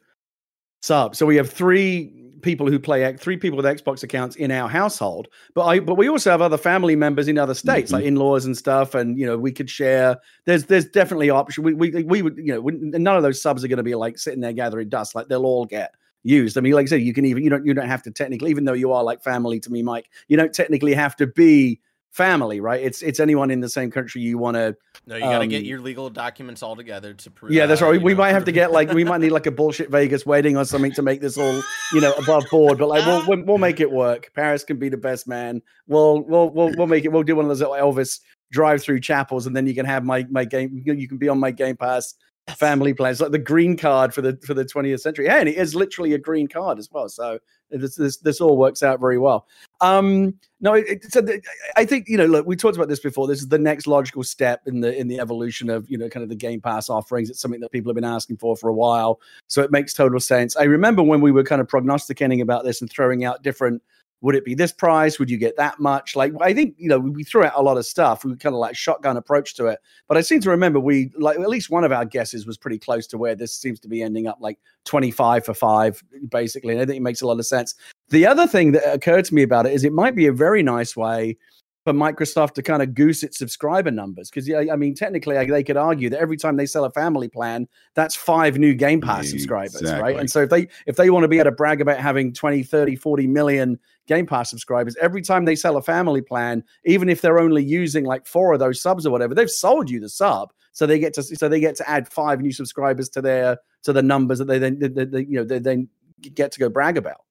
[0.83, 1.19] subs.
[1.19, 5.29] So we have three people who play three people with Xbox accounts in our household,
[5.55, 7.97] but I but we also have other family members in other states, mm-hmm.
[7.97, 10.19] like in laws and stuff, and you know we could share.
[10.45, 11.65] There's there's definitely option.
[11.65, 14.19] We we we would you know none of those subs are going to be like
[14.19, 15.15] sitting there gathering dust.
[15.15, 16.59] Like they'll all get used.
[16.59, 18.51] I mean, like I said, you can even you don't you don't have to technically,
[18.51, 20.11] even though you are like family to me, Mike.
[20.29, 21.81] You don't technically have to be
[22.15, 22.81] family, right?
[22.81, 24.77] It's it's anyone in the same country you want to.
[25.05, 27.53] No, you got to um, get your legal documents all together to prove.
[27.53, 28.01] Yeah, that's right.
[28.01, 30.65] We might have to get like we might need like a bullshit Vegas wedding or
[30.65, 31.61] something to make this all
[31.93, 32.79] you know above board.
[32.79, 34.31] But like we'll, we'll, we'll make it work.
[34.35, 35.61] Parris can be the best man.
[35.89, 37.13] We'll we'll we'll we'll make it.
[37.13, 38.21] We'll do one of those Elvis
[38.53, 40.83] drive through chapels, and then you can have my my game.
[40.85, 42.15] You can be on my Game Pass
[42.53, 45.29] family plans, like the green card for the for the 20th century.
[45.29, 47.09] and it is literally a green card as well.
[47.09, 47.39] So
[47.71, 49.47] this this, this all works out very well.
[49.81, 51.41] Um, no, it, so the,
[51.77, 52.27] I think you know.
[52.27, 53.27] Look, we talked about this before.
[53.27, 56.23] This is the next logical step in the in the evolution of you know kind
[56.23, 57.31] of the Game Pass offerings.
[57.31, 60.21] It's something that people have been asking for for a while, so it makes total
[60.21, 60.57] sense.
[60.57, 63.83] I remember when we were kind of prognosticating about this and throwing out different
[64.21, 65.19] would it be this price?
[65.19, 66.17] Would you get that much?
[66.17, 68.25] Like, I think, you know, we threw out a lot of stuff.
[68.25, 69.81] We kind of like shotgun approach to it.
[70.09, 72.79] But I seem to remember we, like, at least one of our guesses was pretty
[72.79, 76.73] close to where this seems to be ending up like 25 for five, basically.
[76.73, 77.75] And I think it makes a lot of sense.
[78.09, 80.63] The other thing that occurred to me about it is it might be a very
[80.63, 81.37] nice way
[81.85, 84.31] for Microsoft to kind of goose its subscriber numbers.
[84.31, 87.29] Because, yeah, I mean, technically, they could argue that every time they sell a family
[87.29, 90.17] plan, that's five new Game Pass subscribers, right?
[90.17, 92.63] And so if they if they want to be able to brag about having 20,
[92.63, 97.21] 30, 40 million Game Pass subscribers, every time they sell a family plan, even if
[97.21, 100.53] they're only using like four of those subs or whatever, they've sold you the sub.
[100.73, 103.93] So they get to so they get to add five new subscribers to their to
[103.93, 105.89] the numbers that they then they, they, you know they then
[106.35, 107.23] get to go brag about.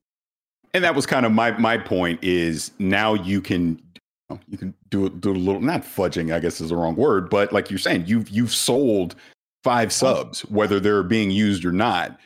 [0.74, 3.82] And that was kind of my my point is now you can
[4.48, 7.52] you can do do a little not fudging, I guess is the wrong word, but
[7.52, 9.16] like you're saying, you've you've sold
[9.64, 12.18] five subs, whether they're being used or not,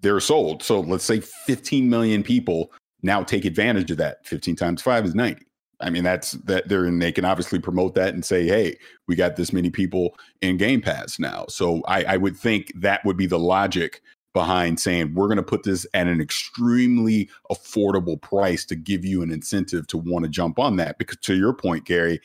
[0.00, 0.62] they're sold.
[0.62, 2.70] So let's say 15 million people
[3.04, 4.26] now take advantage of that.
[4.26, 5.44] 15 times five is 90.
[5.80, 9.16] I mean, that's that they're and they can obviously promote that and say, hey, we
[9.16, 11.44] got this many people in Game Pass now.
[11.48, 14.00] So I, I would think that would be the logic
[14.32, 19.22] behind saying we're going to put this at an extremely affordable price to give you
[19.22, 20.96] an incentive to want to jump on that.
[20.98, 22.20] Because to your point, Gary,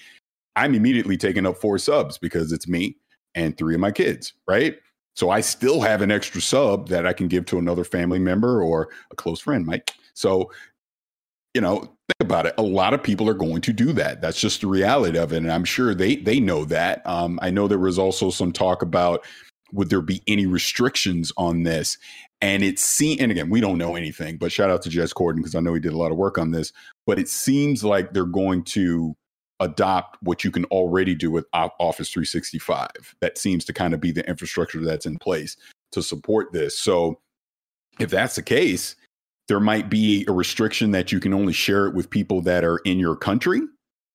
[0.56, 2.98] I'm immediately taking up four subs because it's me
[3.36, 4.78] and three of my kids, right?
[5.16, 8.62] So I still have an extra sub that I can give to another family member
[8.62, 9.94] or a close friend, Mike.
[10.14, 10.52] So,
[11.54, 12.54] you know, think about it.
[12.58, 14.22] A lot of people are going to do that.
[14.22, 17.06] That's just the reality of it, and I'm sure they they know that.
[17.06, 19.26] Um, I know there was also some talk about
[19.72, 21.98] would there be any restrictions on this?
[22.42, 25.38] And it seems, and again, we don't know anything, but shout out to Jez Corden
[25.38, 26.72] because I know he did a lot of work on this.
[27.06, 29.16] But it seems like they're going to
[29.60, 32.88] adopt what you can already do with Office 365.
[33.20, 35.58] That seems to kind of be the infrastructure that's in place
[35.92, 36.80] to support this.
[36.80, 37.20] So
[38.00, 38.96] if that's the case,
[39.50, 42.78] there might be a restriction that you can only share it with people that are
[42.86, 43.60] in your country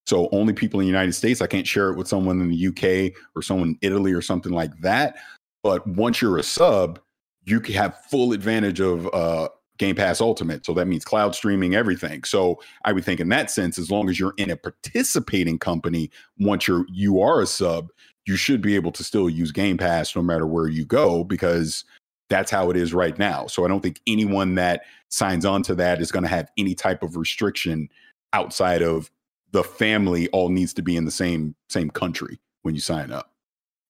[0.07, 1.41] so only people in the United States.
[1.41, 4.53] I can't share it with someone in the UK or someone in Italy or something
[4.53, 5.16] like that.
[5.62, 7.01] But once you're a sub,
[7.45, 10.66] you can have full advantage of uh, Game Pass Ultimate.
[10.66, 12.24] So that means cloud streaming, everything.
[12.24, 16.11] So I would think in that sense, as long as you're in a participating company,
[16.39, 17.91] once you're you are a sub,
[18.26, 21.85] you should be able to still use Game Pass no matter where you go because
[22.28, 23.47] that's how it is right now.
[23.47, 24.82] So I don't think anyone that
[25.15, 27.89] signs on to that is going to have any type of restriction
[28.33, 29.11] outside of
[29.53, 33.31] the family all needs to be in the same same country when you sign up.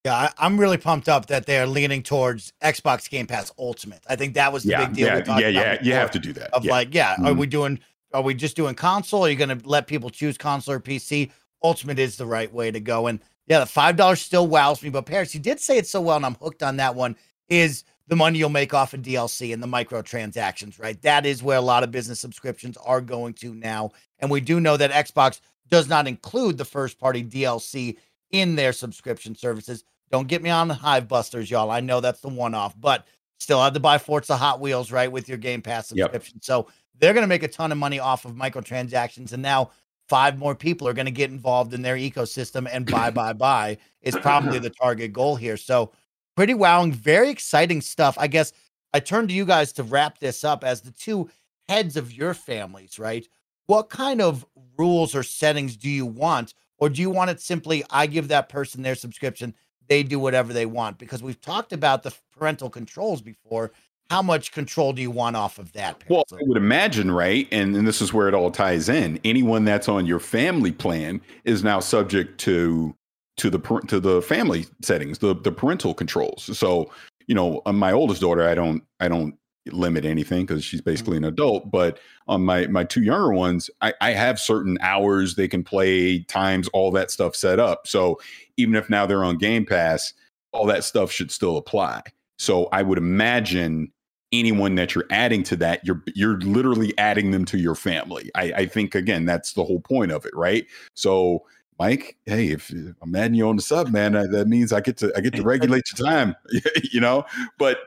[0.05, 4.03] Yeah, I, am really pumped up that they're leaning towards Xbox Game Pass Ultimate.
[4.07, 5.07] I think that was the yeah, big deal.
[5.07, 5.79] Yeah, yeah, yeah.
[5.83, 6.53] You have to do that.
[6.53, 6.72] Of yeah.
[6.72, 7.29] like, yeah, mm-hmm.
[7.29, 7.81] are we doing?
[8.12, 9.25] Are we just doing console?
[9.25, 11.31] Are you going to let people choose console or PC?
[11.62, 13.07] Ultimate is the right way to go.
[13.07, 14.91] And yeah, the five dollars still wows me.
[14.91, 17.16] But Parris, you did say it so well, and I'm hooked on that one.
[17.49, 21.00] Is the money you'll make off of DLC and the microtransactions, right?
[21.02, 23.92] That is where a lot of business subscriptions are going to now.
[24.18, 25.40] And we do know that Xbox
[25.70, 27.96] does not include the first party DLC
[28.30, 29.84] in their subscription services.
[30.11, 31.70] Don't get me on the Hive Busters, y'all.
[31.70, 33.07] I know that's the one off, but
[33.38, 36.36] still have to buy Forza Hot Wheels, right, with your Game Pass subscription.
[36.36, 36.44] Yep.
[36.44, 39.32] So they're going to make a ton of money off of microtransactions.
[39.32, 39.70] And now
[40.09, 43.78] five more people are going to get involved in their ecosystem and buy, buy, buy
[44.02, 45.57] is probably the target goal here.
[45.57, 45.92] So
[46.37, 48.16] pretty wowing, very exciting stuff.
[48.18, 48.53] I guess
[48.93, 51.30] I turn to you guys to wrap this up as the two
[51.68, 53.26] heads of your families, right?
[53.66, 54.45] What kind of
[54.78, 56.55] rules or settings do you want?
[56.78, 59.55] Or do you want it simply, I give that person their subscription,
[59.89, 60.99] they do whatever they want?
[60.99, 63.72] Because we've talked about the parental controls before.
[64.11, 66.05] How much control do you want off of that?
[66.11, 67.49] Well, I would imagine, right?
[67.51, 69.18] And, and this is where it all ties in.
[69.24, 72.95] Anyone that's on your family plan is now subject to
[73.37, 73.59] to the
[73.89, 76.57] to the family settings, the the parental controls.
[76.57, 76.91] So,
[77.26, 79.37] you know, on my oldest daughter, I don't I don't
[79.72, 80.91] limit anything because she's mm-hmm.
[80.91, 81.70] basically an adult.
[81.70, 86.20] But on my my two younger ones, I, I have certain hours they can play,
[86.20, 87.87] times, all that stuff set up.
[87.87, 88.20] So
[88.57, 90.12] even if now they're on Game Pass,
[90.53, 92.03] all that stuff should still apply.
[92.39, 93.93] So I would imagine
[94.32, 98.30] anyone that you're adding to that, you're you're literally adding them to your family.
[98.35, 100.66] I, I think again, that's the whole point of it, right?
[100.95, 101.45] So
[101.79, 102.72] Mike, hey, if
[103.03, 105.43] I'm adding you on the sub, man, that means I get to I get to
[105.43, 106.35] regulate your time,
[106.93, 107.25] you know.
[107.59, 107.79] But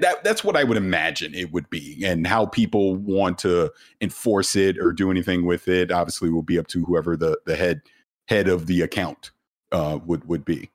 [0.00, 3.70] that that's what I would imagine it would be, and how people want to
[4.00, 5.90] enforce it or do anything with it.
[5.90, 7.82] Obviously, will be up to whoever the the head
[8.28, 9.32] head of the account
[9.72, 10.70] uh, would would be.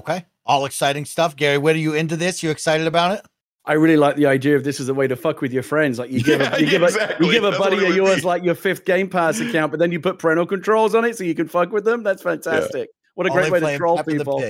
[0.00, 1.58] Okay, all exciting stuff, Gary.
[1.58, 2.42] What are you into this?
[2.42, 3.26] You excited about it?
[3.66, 5.98] I really like the idea of this as a way to fuck with your friends.
[5.98, 7.16] Like you give yeah, a, you, give exactly.
[7.24, 8.22] a, you give a That's buddy of yours be.
[8.22, 11.24] like your fifth Game Pass account, but then you put parental controls on it so
[11.24, 12.02] you can fuck with them.
[12.02, 12.90] That's fantastic.
[12.90, 13.00] Yeah.
[13.14, 14.42] What a Only great way to troll people.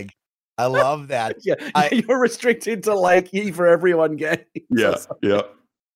[0.58, 1.36] I love that.
[1.42, 4.38] yeah, I, you're restricted to like E for everyone game.
[4.70, 5.42] Yeah, yeah.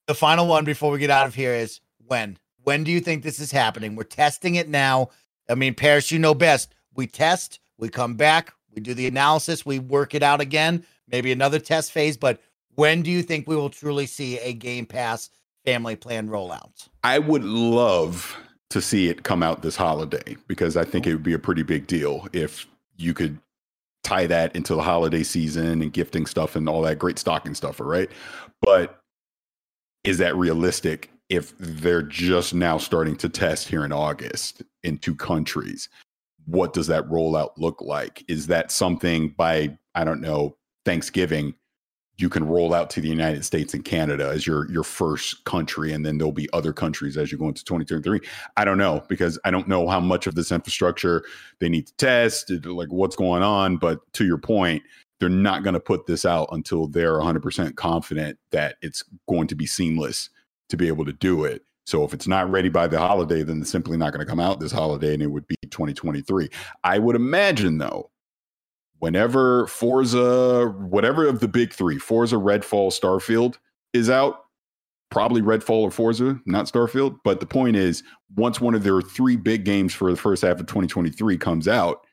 [0.06, 2.38] The final one before we get out of here is when?
[2.62, 3.96] When do you think this is happening?
[3.96, 5.10] We're testing it now.
[5.48, 6.74] I mean, Parris, you know best.
[6.94, 11.32] We test, we come back, we do the analysis, we work it out again, maybe
[11.32, 12.16] another test phase.
[12.16, 12.40] But
[12.78, 15.30] when do you think we will truly see a Game Pass
[15.64, 16.88] family plan rollout?
[17.02, 18.36] I would love
[18.70, 21.64] to see it come out this holiday because I think it would be a pretty
[21.64, 23.40] big deal if you could
[24.04, 27.80] tie that into the holiday season and gifting stuff and all that great stocking stuff,
[27.80, 28.12] right?
[28.62, 29.00] But
[30.04, 35.16] is that realistic if they're just now starting to test here in August in two
[35.16, 35.88] countries?
[36.44, 38.24] What does that rollout look like?
[38.28, 41.54] Is that something by, I don't know, Thanksgiving
[42.18, 45.92] you can roll out to the United States and Canada as your your first country,
[45.92, 48.20] and then there'll be other countries as you go into 2023.
[48.56, 51.24] I don't know because I don't know how much of this infrastructure
[51.60, 53.76] they need to test, like what's going on.
[53.76, 54.82] But to your point,
[55.20, 59.54] they're not going to put this out until they're 100% confident that it's going to
[59.54, 60.30] be seamless
[60.68, 61.64] to be able to do it.
[61.86, 64.40] So if it's not ready by the holiday, then it's simply not going to come
[64.40, 66.50] out this holiday, and it would be 2023.
[66.84, 68.10] I would imagine though
[68.98, 73.58] whenever Forza, whatever of the big three, Forza, Redfall, Starfield
[73.92, 74.44] is out,
[75.10, 77.18] probably Redfall or Forza, not Starfield.
[77.24, 78.02] But the point is,
[78.36, 82.06] once one of their three big games for the first half of 2023 comes out,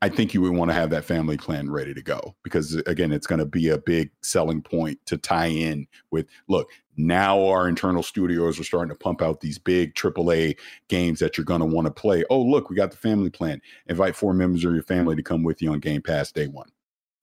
[0.00, 3.10] I think you would want to have that family plan ready to go because again,
[3.12, 7.68] it's going to be a big selling point to tie in with look, now our
[7.68, 11.66] internal studios are starting to pump out these big AAA games that you're going to
[11.66, 12.24] want to play.
[12.28, 13.62] Oh, look, we got the family plan.
[13.86, 16.68] Invite four members of your family to come with you on Game Pass day one.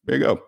[0.05, 0.43] There you go.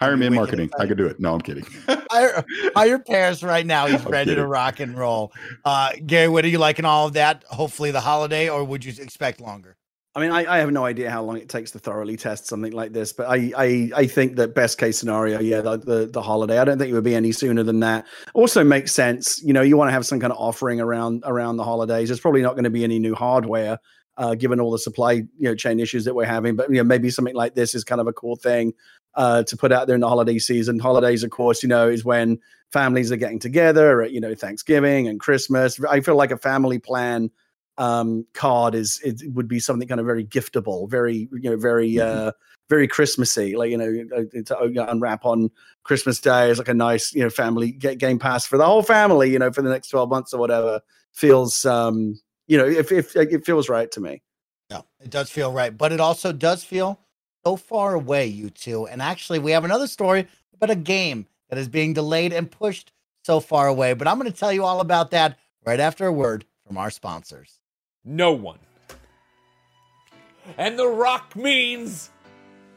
[0.00, 0.70] Hire me in marketing.
[0.78, 1.18] I could do it.
[1.18, 1.66] No, I'm kidding.
[2.10, 2.44] hire,
[2.76, 3.86] hire Parris right now.
[3.86, 4.44] He's I'm ready kidding.
[4.44, 5.32] to rock and roll.
[5.64, 7.42] Uh, Gary, what are you liking all of that?
[7.48, 9.76] Hopefully the holiday, or would you expect longer?
[10.14, 12.72] I mean, I, I, have no idea how long it takes to thoroughly test something
[12.72, 16.22] like this, but I, I, I think that best case scenario, yeah, the, the, the
[16.22, 16.58] holiday.
[16.58, 18.06] I don't think it would be any sooner than that.
[18.34, 19.40] Also makes sense.
[19.44, 22.08] You know, you want to have some kind of offering around around the holidays.
[22.08, 23.78] There's probably not going to be any new hardware,
[24.16, 26.56] uh, given all the supply you know chain issues that we're having.
[26.56, 28.72] But you know, maybe something like this is kind of a cool thing
[29.14, 30.78] uh, to put out there in the holiday season.
[30.78, 32.38] Holidays, of course, you know, is when
[32.72, 35.78] families are getting together at you know Thanksgiving and Christmas.
[35.84, 37.30] I feel like a family plan
[37.78, 41.92] um, card is it would be something kind of very giftable, very you know very
[41.92, 42.28] mm-hmm.
[42.28, 42.32] uh,
[42.68, 43.56] very Christmassy.
[43.56, 45.50] Like you know uh, to uh, unwrap on
[45.84, 49.30] Christmas Day is like a nice you know family game pass for the whole family.
[49.32, 50.80] You know for the next twelve months or whatever
[51.12, 54.22] feels um, you know if if it feels right to me.
[54.70, 57.00] Yeah, it does feel right, but it also does feel
[57.46, 58.86] so far away, you two.
[58.86, 62.92] And actually, we have another story about a game that is being delayed and pushed
[63.24, 63.94] so far away.
[63.94, 66.90] But I'm going to tell you all about that right after a word from our
[66.90, 67.57] sponsors.
[68.08, 68.58] No one.
[70.56, 72.08] And The Rock means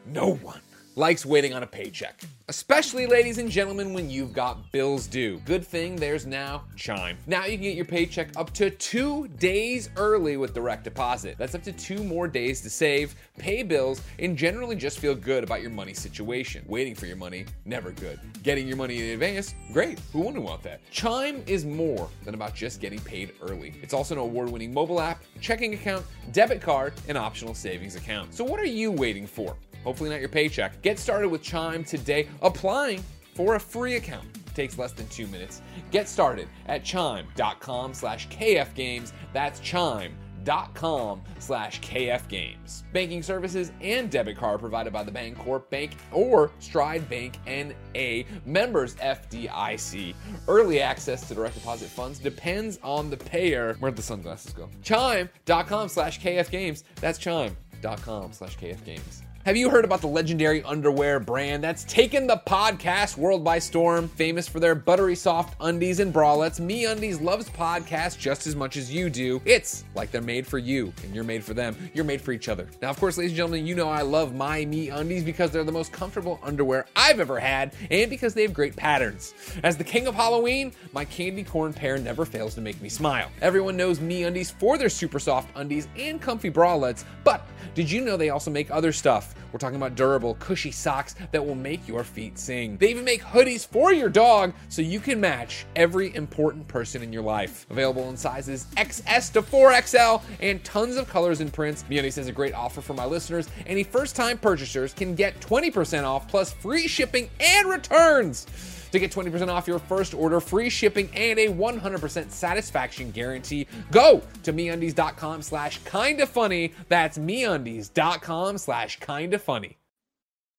[0.04, 0.60] no one
[0.94, 2.20] likes waiting on a paycheck.
[2.48, 5.38] Especially, ladies and gentlemen, when you've got bills due.
[5.46, 7.16] Good thing there's now Chime.
[7.26, 11.36] Now you can get your paycheck up to two days early with direct deposit.
[11.38, 15.44] That's up to two more days to save, pay bills, and generally just feel good
[15.44, 16.64] about your money situation.
[16.66, 18.20] Waiting for your money, never good.
[18.42, 19.98] Getting your money in advance, great.
[20.12, 20.80] Who wouldn't want that?
[20.90, 23.74] Chime is more than about just getting paid early.
[23.82, 28.34] It's also an award winning mobile app, checking account, debit card, and optional savings account.
[28.34, 29.56] So, what are you waiting for?
[29.84, 30.80] Hopefully not your paycheck.
[30.82, 33.02] Get started with Chime today, applying
[33.34, 35.62] for a free account takes less than two minutes.
[35.90, 39.12] Get started at chime.com slash kfgames.
[39.32, 42.82] That's chime dot com slash kf games.
[42.92, 48.96] Banking services and debit card provided by the bancorp bank or stride bank na members
[48.96, 50.14] fdic
[50.48, 53.76] early access to direct deposit funds depends on the payer.
[53.78, 54.68] Where'd the sunglasses go?
[54.82, 56.82] Chime.com slash kf games.
[56.96, 62.28] That's chime.com slash kf games have you heard about the legendary underwear brand that's taken
[62.28, 64.06] the podcast world by storm?
[64.06, 68.92] Famous for their buttery soft undies and bralettes, MeUndies loves podcasts just as much as
[68.92, 69.42] you do.
[69.44, 71.76] It's like they're made for you, and you're made for them.
[71.92, 72.68] You're made for each other.
[72.80, 75.72] Now, of course, ladies and gentlemen, you know I love my MeUndies because they're the
[75.72, 79.34] most comfortable underwear I've ever had, and because they have great patterns.
[79.64, 83.28] As the king of Halloween, my candy corn pair never fails to make me smile.
[83.40, 88.16] Everyone knows MeUndies for their super soft undies and comfy bralettes, but did you know
[88.16, 89.31] they also make other stuff?
[89.52, 92.76] We're talking about durable, cushy socks that will make your feet sing.
[92.76, 97.12] They even make hoodies for your dog so you can match every important person in
[97.12, 97.66] your life.
[97.70, 101.84] Available in sizes XS to 4XL and tons of colors and prints.
[101.90, 103.48] MeUndies has a great offer for my listeners.
[103.66, 108.46] Any first-time purchasers can get 20% off plus free shipping and returns.
[108.92, 114.22] To get 20% off your first order, free shipping, and a 100% satisfaction guarantee, go
[114.42, 116.74] to MeUndies.com slash kinda funny.
[116.88, 119.78] That's MeUndies.com slash kinda funny.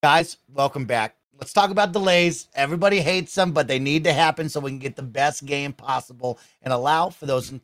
[0.02, 1.16] Guys, welcome back.
[1.40, 2.48] Let's talk about delays.
[2.56, 5.72] Everybody hates them, but they need to happen so we can get the best game
[5.72, 7.62] possible and allow for those in-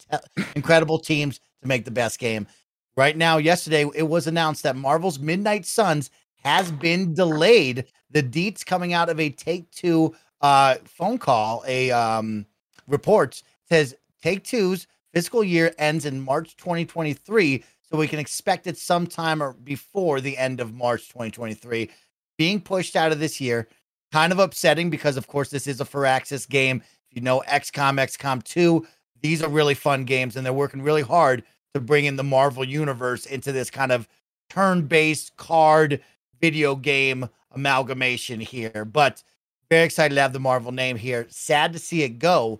[0.55, 2.47] incredible teams to make the best game.
[2.95, 6.11] Right now, yesterday, it was announced that Marvel's Midnight Suns
[6.43, 7.85] has been delayed.
[8.11, 12.45] The deets coming out of a Take Two uh, phone call, a um,
[12.87, 18.77] report says Take Two's fiscal year ends in March 2023, so we can expect it
[18.77, 21.89] sometime or before the end of March 2023.
[22.37, 23.67] Being pushed out of this year,
[24.11, 26.81] kind of upsetting because, of course, this is a Firaxis game.
[27.09, 28.85] If you know XCOM, XCOM 2,
[29.21, 32.63] these are really fun games, and they're working really hard to bring in the Marvel
[32.63, 34.07] universe into this kind of
[34.49, 36.01] turn-based card
[36.41, 38.85] video game amalgamation here.
[38.85, 39.23] But
[39.69, 41.27] very excited to have the Marvel name here.
[41.29, 42.59] Sad to see it go.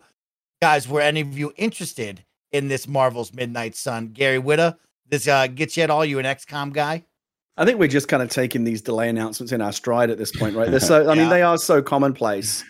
[0.62, 4.10] Guys, were any of you interested in this Marvel's Midnight Sun?
[4.10, 6.05] Gary Whitta, this uh, gets you at all?
[6.05, 7.05] You an XCOM guy?
[7.57, 10.36] I think we're just kind of taking these delay announcements in our stride at this
[10.36, 10.70] point, right?
[10.70, 12.64] They're so, I mean, they are so commonplace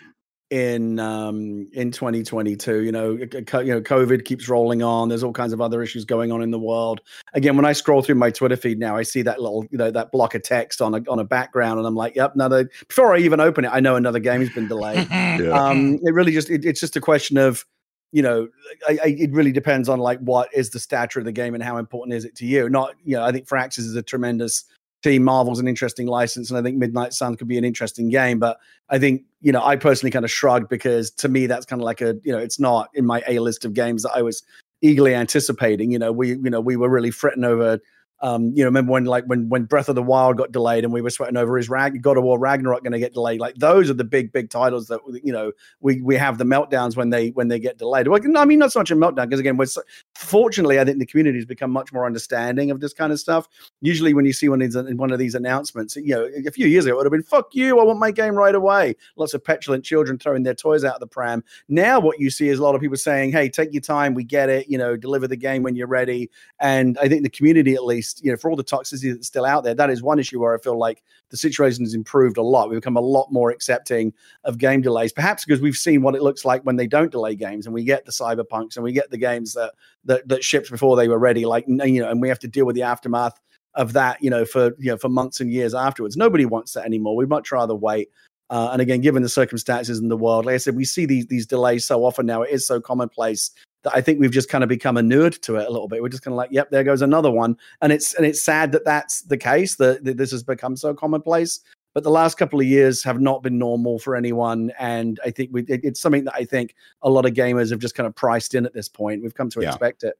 [0.50, 5.52] in um in 2022 you know you know covid keeps rolling on there's all kinds
[5.52, 7.00] of other issues going on in the world.
[7.34, 9.92] Again when i scroll through my twitter feed now i see that little you know
[9.92, 13.14] that block of text on a on a background and i'm like yep another before
[13.14, 15.06] i even open it i know another game has been delayed.
[15.40, 15.50] Yeah.
[15.52, 17.64] um it really just it, it's just a question of
[18.12, 18.48] you know
[18.88, 21.62] I, I, it really depends on like what is the stature of the game and
[21.62, 22.68] how important is it to you?
[22.68, 24.64] Not you know i think Firaxis is a tremendous
[25.02, 25.24] team.
[25.24, 28.38] Marvel's an interesting license, and I think Midnight Sun could be an interesting game.
[28.38, 31.80] But I think you know, I personally kind of shrugged because to me that's kind
[31.80, 34.22] of like a you know, it's not in my A list of games that I
[34.22, 34.42] was
[34.82, 35.90] eagerly anticipating.
[35.90, 37.78] You know, we you know we were really fretting over
[38.22, 40.92] um, you know, remember when like when when Breath of the Wild got delayed and
[40.92, 43.40] we were sweating over is Rag God of War Ragnarok going to get delayed?
[43.40, 46.96] Like those are the big big titles that you know we we have the meltdowns
[46.96, 48.08] when they when they get delayed.
[48.08, 49.82] Well, I mean, not so much a meltdown because again, we're so,
[50.14, 53.48] fortunately I think the community has become much more understanding of this kind of stuff.
[53.80, 56.66] Usually, when you see one of these one of these announcements, you know, a few
[56.66, 58.96] years ago it would have been "fuck you," I want my game right away.
[59.16, 61.42] Lots of petulant children throwing their toys out of the pram.
[61.68, 64.24] Now, what you see is a lot of people saying, "Hey, take your time, we
[64.24, 64.68] get it.
[64.68, 68.09] You know, deliver the game when you're ready." And I think the community, at least
[68.22, 70.54] you know, for all the toxicity that's still out there, that is one issue where
[70.54, 72.68] I feel like the situation has improved a lot.
[72.68, 74.12] We've become a lot more accepting
[74.44, 77.34] of game delays, perhaps because we've seen what it looks like when they don't delay
[77.34, 79.72] games, and we get the cyberpunks and we get the games that
[80.04, 82.66] that, that shipped before they were ready, like you know, and we have to deal
[82.66, 83.40] with the aftermath
[83.74, 86.16] of that, you know, for you know for months and years afterwards.
[86.16, 87.16] Nobody wants that anymore.
[87.16, 88.10] We'd much rather wait.
[88.50, 91.26] Uh, and again, given the circumstances in the world, like I said, we see these
[91.26, 92.42] these delays so often now.
[92.42, 93.52] It is so commonplace
[93.82, 96.02] that I think we've just kind of become inured to it a little bit.
[96.02, 98.72] We're just kind of like, yep, there goes another one, and it's and it's sad
[98.72, 101.60] that that's the case that, that this has become so commonplace.
[101.92, 105.50] But the last couple of years have not been normal for anyone, and I think
[105.52, 108.14] we, it, it's something that I think a lot of gamers have just kind of
[108.14, 109.22] priced in at this point.
[109.22, 109.70] We've come to yeah.
[109.70, 110.16] expect it.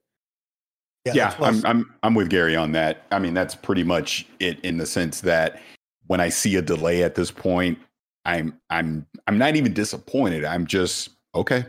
[1.05, 3.05] Yeah, yeah I'm, I'm I'm with Gary on that.
[3.11, 5.63] I mean, that's pretty much it in the sense that
[6.09, 7.79] when I see a delay at this point,
[8.25, 10.45] I'm I'm I'm not even disappointed.
[10.45, 11.65] I'm just okay.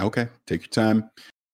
[0.00, 1.10] Okay, take your time.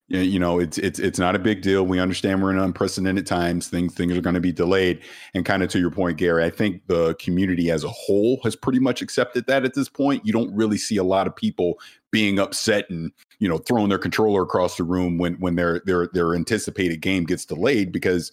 [0.09, 1.87] You know, it's it's it's not a big deal.
[1.87, 3.69] We understand we're in unprecedented times.
[3.69, 5.01] Things things are going to be delayed.
[5.33, 8.55] And kind of to your point, Gary, I think the community as a whole has
[8.55, 10.27] pretty much accepted that at this point.
[10.27, 11.79] You don't really see a lot of people
[12.11, 16.09] being upset and you know throwing their controller across the room when when their their
[16.13, 18.33] their anticipated game gets delayed because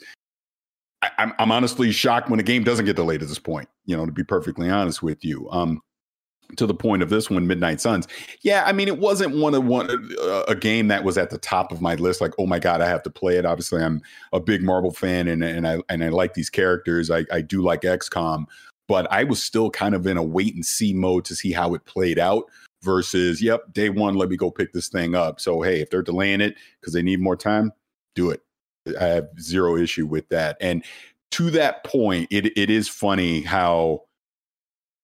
[1.01, 3.69] I, I'm I'm honestly shocked when a game doesn't get delayed at this point.
[3.85, 5.49] You know, to be perfectly honest with you.
[5.49, 5.81] Um,
[6.57, 8.07] to the point of this one, Midnight Suns.
[8.41, 9.89] Yeah, I mean, it wasn't one of one
[10.21, 12.21] uh, a game that was at the top of my list.
[12.21, 13.45] Like, oh my god, I have to play it.
[13.45, 14.01] Obviously, I'm
[14.33, 17.11] a big Marvel fan, and and I and I like these characters.
[17.11, 18.45] I I do like XCOM,
[18.87, 21.73] but I was still kind of in a wait and see mode to see how
[21.73, 22.45] it played out.
[22.81, 25.41] Versus, yep, day one, let me go pick this thing up.
[25.41, 27.73] So hey, if they're delaying it because they need more time,
[28.15, 28.41] do it.
[28.99, 30.55] I have zero issue with that.
[30.61, 30.85] And
[31.31, 34.03] to that point, it it is funny how,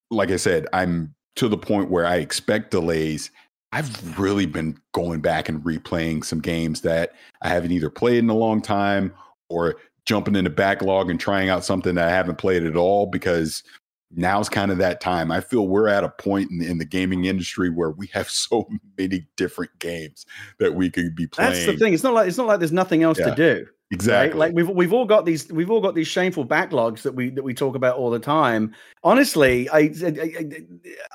[0.09, 3.31] like I said, I'm to the point where I expect delays.
[3.71, 8.29] I've really been going back and replaying some games that I haven't either played in
[8.29, 9.13] a long time
[9.49, 9.75] or
[10.05, 13.63] jumping in the backlog and trying out something that I haven't played at all because
[14.11, 15.31] now's kind of that time.
[15.31, 18.67] I feel we're at a point in, in, the gaming industry where we have so
[18.97, 20.25] many different games
[20.59, 21.53] that we could be playing.
[21.53, 21.93] That's the thing.
[21.93, 23.33] It's not like it's not like there's nothing else yeah.
[23.33, 23.67] to do.
[23.91, 24.39] Exactly.
[24.39, 24.47] Right?
[24.47, 27.43] Like we've we've all got these we've all got these shameful backlogs that we that
[27.43, 28.73] we talk about all the time.
[29.03, 30.49] Honestly, I I,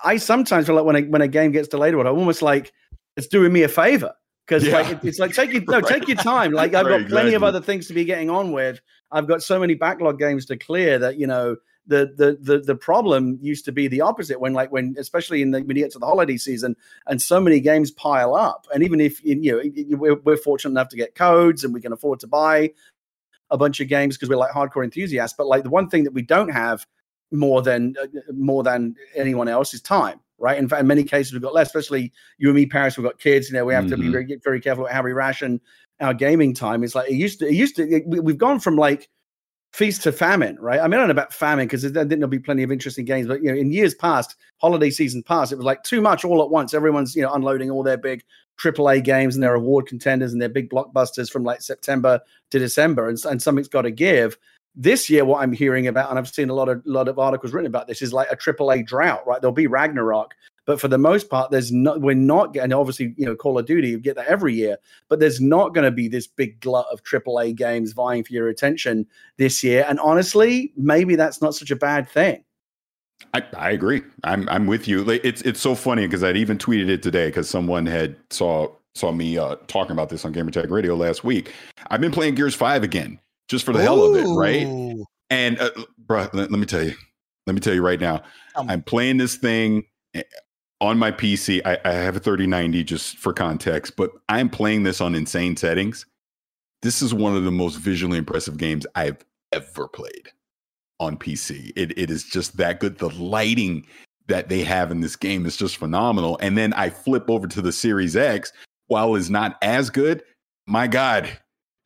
[0.04, 2.72] I sometimes feel like when a, when a game gets delayed, what I'm almost like
[3.16, 4.14] it's doing me a favor
[4.46, 4.80] because yeah.
[4.80, 6.52] like it's like take your no take your time.
[6.52, 7.34] Like I've right, got plenty exactly.
[7.34, 8.80] of other things to be getting on with.
[9.10, 11.56] I've got so many backlog games to clear that you know
[11.86, 15.50] the the the the problem used to be the opposite when like when especially in
[15.50, 16.76] the when you get to the holiday season
[17.06, 20.88] and so many games pile up and even if you know we're, we're fortunate enough
[20.88, 22.70] to get codes and we can afford to buy
[23.50, 26.12] a bunch of games because we're like hardcore enthusiasts but like the one thing that
[26.12, 26.86] we don't have
[27.32, 31.32] more than uh, more than anyone else is time right in fact in many cases
[31.32, 33.84] we've got less especially you and me parents we've got kids you know we have
[33.84, 33.90] mm-hmm.
[33.90, 34.12] to be mm-hmm.
[34.12, 35.60] very, very careful how we ration
[36.00, 38.76] our gaming time it's like it used to it used to it, we've gone from
[38.76, 39.08] like
[39.72, 40.80] feast to famine, right?
[40.80, 43.04] I mean, I don't know about famine because then there didn't be plenty of interesting
[43.04, 46.24] games, but you know, in years past, holiday season past, it was like too much
[46.24, 46.74] all at once.
[46.74, 48.24] Everyone's you know unloading all their big
[48.60, 53.08] AAA games and their award contenders and their big blockbusters from like September to December,
[53.08, 54.36] and, and something's got to give.
[54.76, 57.52] This year, what I'm hearing about, and I've seen a lot of lot of articles
[57.52, 59.40] written about this, is like a AAA drought, right?
[59.40, 60.34] There'll be Ragnarok,
[60.66, 62.00] but for the most part, there's not.
[62.00, 62.72] We're not getting.
[62.72, 64.76] Obviously, you know, Call of Duty, you get that every year.
[65.08, 68.48] But there's not going to be this big glut of AAA games vying for your
[68.48, 69.06] attention
[69.36, 69.84] this year.
[69.88, 72.44] And honestly, maybe that's not such a bad thing.
[73.34, 74.02] I, I agree.
[74.24, 75.08] I'm I'm with you.
[75.08, 79.12] It's it's so funny because I'd even tweeted it today because someone had saw saw
[79.12, 81.52] me uh, talking about this on Gamertag Radio last week.
[81.88, 83.82] I've been playing Gears Five again just for the Ooh.
[83.82, 84.66] hell of it, right?
[85.30, 86.94] And uh, bro, let, let, me tell you,
[87.46, 88.22] let me tell you right now,
[88.56, 89.84] um, I'm playing this thing
[90.14, 90.22] eh,
[90.80, 95.00] on my PC, I, I have a 3090 just for context, but I'm playing this
[95.00, 96.06] on insane settings.
[96.82, 99.18] This is one of the most visually impressive games I've
[99.52, 100.30] ever played
[100.98, 101.72] on PC.
[101.76, 102.98] It, it is just that good.
[102.98, 103.86] The lighting
[104.28, 106.38] that they have in this game is just phenomenal.
[106.40, 108.52] And then I flip over to the Series X.
[108.86, 110.22] While it's not as good,
[110.66, 111.30] my God,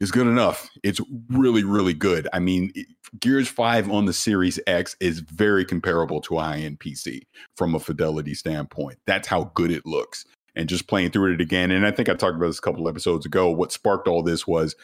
[0.01, 0.69] is good enough.
[0.83, 2.29] It's really, really good.
[2.33, 2.73] I mean,
[3.21, 7.23] Gears 5 on the Series X is very comparable to a high end PC
[7.57, 8.99] from a fidelity standpoint.
[9.07, 10.25] That's how good it looks.
[10.57, 11.71] And just playing through it again.
[11.71, 13.51] And I think I talked about this a couple episodes ago.
[13.51, 14.77] What sparked all this was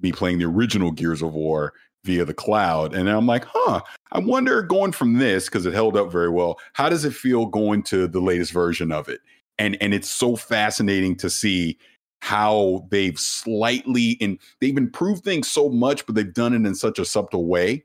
[0.00, 1.72] me playing the original Gears of War
[2.04, 2.94] via the cloud.
[2.94, 3.80] And I'm like, huh,
[4.12, 7.46] I wonder going from this, because it held up very well, how does it feel
[7.46, 9.20] going to the latest version of it?
[9.58, 11.78] And and it's so fascinating to see
[12.20, 16.98] how they've slightly and they've improved things so much, but they've done it in such
[16.98, 17.84] a subtle way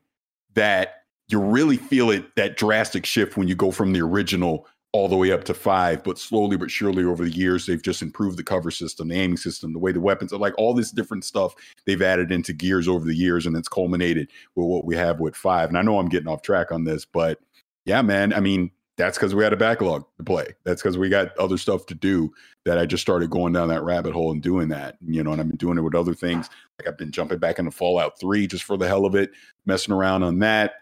[0.53, 5.07] that you really feel it that drastic shift when you go from the original all
[5.07, 8.37] the way up to five, but slowly but surely over the years, they've just improved
[8.37, 11.23] the cover system, the aiming system, the way the weapons are like all this different
[11.23, 11.55] stuff
[11.85, 15.35] they've added into gears over the years, and it's culminated with what we have with
[15.35, 15.69] five.
[15.69, 17.39] And I know I'm getting off track on this, but
[17.85, 18.71] yeah, man, I mean,
[19.01, 20.47] that's because we had a backlog to play.
[20.63, 22.31] That's because we got other stuff to do
[22.65, 24.97] that I just started going down that rabbit hole and doing that.
[25.05, 26.49] You know, and I've been doing it with other things.
[26.77, 29.31] Like I've been jumping back into Fallout 3 just for the hell of it,
[29.65, 30.73] messing around on that.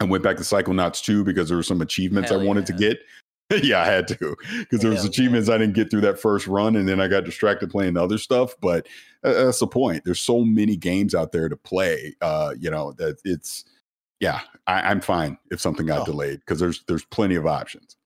[0.00, 2.76] I went back to Psychonauts 2 because there were some achievements hell I wanted yeah.
[2.76, 2.98] to get.
[3.62, 5.54] yeah, I had to because there was achievements yeah.
[5.54, 8.54] I didn't get through that first run, and then I got distracted playing other stuff.
[8.60, 8.86] But
[9.22, 10.04] uh, that's the point.
[10.04, 12.16] There's so many games out there to play.
[12.22, 13.66] Uh, you know that it's
[14.24, 16.04] yeah, I, am fine if something got oh.
[16.06, 17.96] delayed because there's there's plenty of options.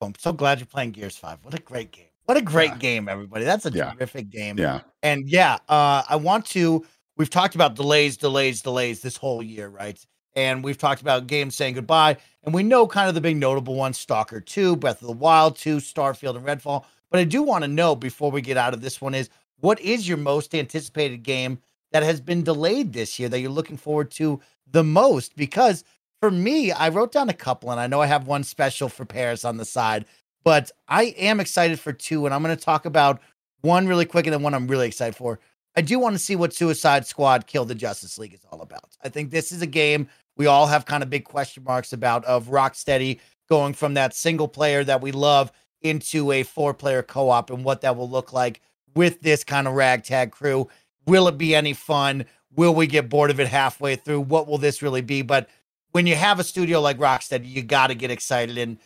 [0.00, 1.38] I'm so glad you're playing Gears Five.
[1.42, 2.06] What a great game!
[2.24, 2.78] What a great yeah.
[2.78, 3.44] game, everybody.
[3.44, 3.92] That's a yeah.
[3.92, 4.58] terrific game.
[4.58, 4.80] Yeah.
[5.02, 6.86] And yeah, uh, I want to.
[7.18, 10.02] We've talked about delays, delays, delays this whole year, right?
[10.36, 13.74] And we've talked about games saying goodbye, and we know kind of the big notable
[13.74, 16.84] ones: Stalker Two, Breath of the Wild Two, Starfield, and Redfall.
[17.10, 19.28] But I do want to know before we get out of this one is
[19.60, 21.58] what is your most anticipated game
[21.92, 24.40] that has been delayed this year that you're looking forward to
[24.70, 25.36] the most?
[25.36, 25.84] Because
[26.20, 29.04] for me, I wrote down a couple, and I know I have one special for
[29.04, 30.04] Parris on the side,
[30.44, 33.20] but I am excited for two, and I'm going to talk about
[33.60, 35.40] one really quick and then one I'm really excited for.
[35.76, 38.96] I do want to see what Suicide Squad Kill the Justice League is all about.
[39.04, 40.08] I think this is a game
[40.38, 44.48] we all have kind of big question marks about of Rocksteady going from that single
[44.48, 45.52] player that we love
[45.82, 48.60] into a four player co op and what that will look like
[48.94, 50.68] with this kind of ragtag crew.
[51.06, 52.24] Will it be any fun?
[52.54, 54.20] Will we get bored of it halfway through?
[54.22, 55.22] What will this really be?
[55.22, 55.48] But
[55.92, 58.78] when you have a studio like Rocksteady, you got to get excited and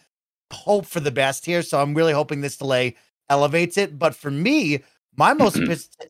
[0.53, 1.63] hope for the best here.
[1.63, 2.97] So I'm really hoping this delay
[3.29, 3.99] elevates it.
[3.99, 4.83] But for me,
[5.17, 5.59] my most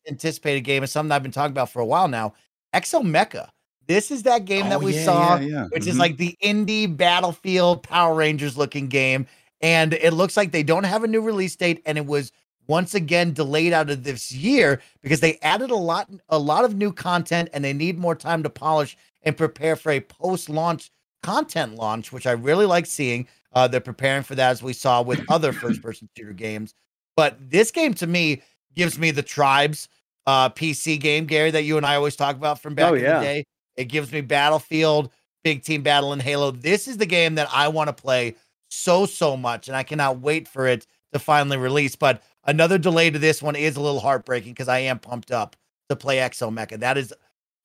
[0.07, 2.33] anticipated game is something I've been talking about for a while now
[2.73, 3.49] Exomecha.
[3.87, 5.63] This is that game oh, that we yeah, saw, yeah, yeah.
[5.65, 5.89] which mm-hmm.
[5.91, 9.27] is like the indie battlefield Power Rangers looking game.
[9.61, 11.81] And it looks like they don't have a new release date.
[11.85, 12.31] And it was
[12.67, 16.75] once again delayed out of this year because they added a lot a lot of
[16.75, 20.91] new content and they need more time to polish and prepare for a post-launch
[21.21, 25.01] content launch which i really like seeing uh, they're preparing for that as we saw
[25.01, 26.73] with other first-person shooter games
[27.15, 28.41] but this game to me
[28.73, 29.87] gives me the tribes
[30.25, 33.01] uh, pc game gary that you and i always talk about from back oh, in
[33.01, 33.45] the day
[33.75, 35.11] it gives me Battlefield,
[35.43, 36.51] Big Team Battle, and Halo.
[36.51, 38.35] This is the game that I want to play
[38.69, 41.95] so, so much, and I cannot wait for it to finally release.
[41.95, 45.55] But another delay to this one is a little heartbreaking because I am pumped up
[45.89, 46.79] to play Exomecha.
[46.79, 47.13] That is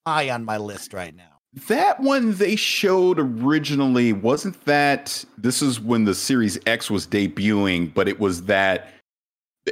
[0.07, 1.41] high on my list right now.
[1.69, 7.93] That one they showed originally wasn't that this is when the Series X was debuting,
[7.93, 8.89] but it was that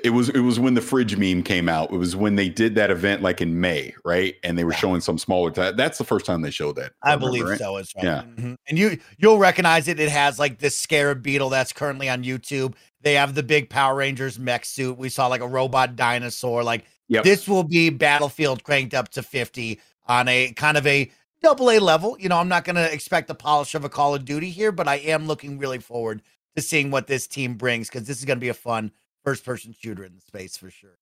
[0.04, 1.92] it was it was when the fridge meme came out.
[1.92, 4.34] It was when they did that event like in May, right?
[4.42, 4.78] And they were yeah.
[4.78, 5.50] showing some smaller.
[5.50, 6.92] T- that's the first time they showed that.
[7.02, 7.58] I, I remember, believe right?
[7.58, 7.76] so.
[7.76, 7.94] Right.
[7.96, 8.54] Yeah, mm-hmm.
[8.68, 10.00] and you you'll recognize it.
[10.00, 12.74] It has like this scarab beetle that's currently on YouTube.
[13.02, 14.98] They have the big Power Rangers mech suit.
[14.98, 16.64] We saw like a robot dinosaur.
[16.64, 17.24] Like yep.
[17.24, 21.10] this will be Battlefield cranked up to fifty on a kind of a
[21.42, 22.16] double A level.
[22.18, 24.72] You know, I'm not going to expect the polish of a Call of Duty here,
[24.72, 26.22] but I am looking really forward
[26.56, 28.90] to seeing what this team brings because this is going to be a fun
[29.26, 30.98] first person shooter in the space for sure.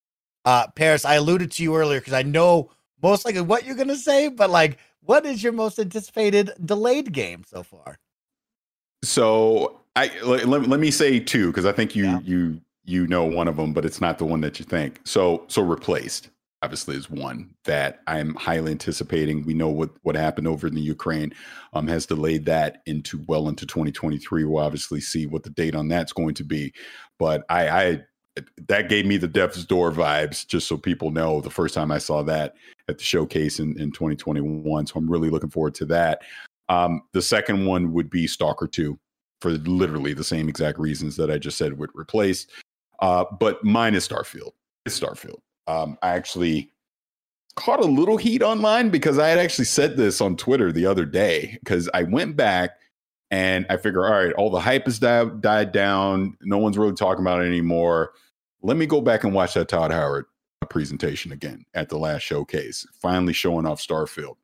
[0.47, 2.71] Uh, Parris, I alluded to you earlier because I know
[3.03, 7.13] most likely what you're going to say, but like, what is your most anticipated delayed
[7.13, 7.99] game so far?
[9.03, 12.21] So I let, let, let me say two because I think you yeah.
[12.25, 15.01] you you know one of them, but it's not the one that you think.
[15.05, 16.31] So so Replaced
[16.63, 19.45] obviously is one that I'm highly anticipating.
[19.45, 21.35] We know what what happened over in the Ukraine
[21.75, 24.45] um, has delayed that into well into 2023.
[24.45, 26.73] We'll obviously see what the date on that's going to be,
[27.19, 28.01] but I, I
[28.67, 31.99] that gave me the Death's Door vibes, just so people know the first time I
[31.99, 32.55] saw that
[32.89, 34.87] at the showcase in, in 2021.
[34.87, 36.23] So I'm really looking forward to that.
[36.69, 38.99] Um, the second one would be Stalker 2
[39.41, 42.47] for literally the same exact reasons that I just said would replace.
[43.01, 44.53] Uh, but mine is Starfield.
[44.87, 45.41] It's Starfield.
[45.67, 46.71] Um, I actually
[47.57, 51.05] caught a little heat online because I had actually said this on Twitter the other
[51.05, 52.71] day because I went back
[53.31, 56.37] and I figure, all right, all the hype has died, died down.
[56.43, 58.13] No one's really talking about it anymore
[58.65, 60.25] let me go back and watch that Todd Howard
[60.71, 64.37] presentation again at the last showcase, finally showing off Starfield.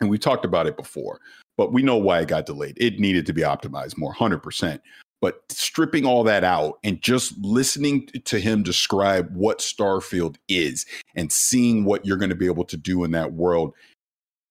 [0.00, 1.20] And we talked about it before,
[1.58, 2.78] but we know why it got delayed.
[2.80, 4.78] It needed to be optimized more, 100%.
[5.20, 10.86] But stripping all that out and just listening to him describe what Starfield is
[11.16, 13.74] and seeing what you're going to be able to do in that world,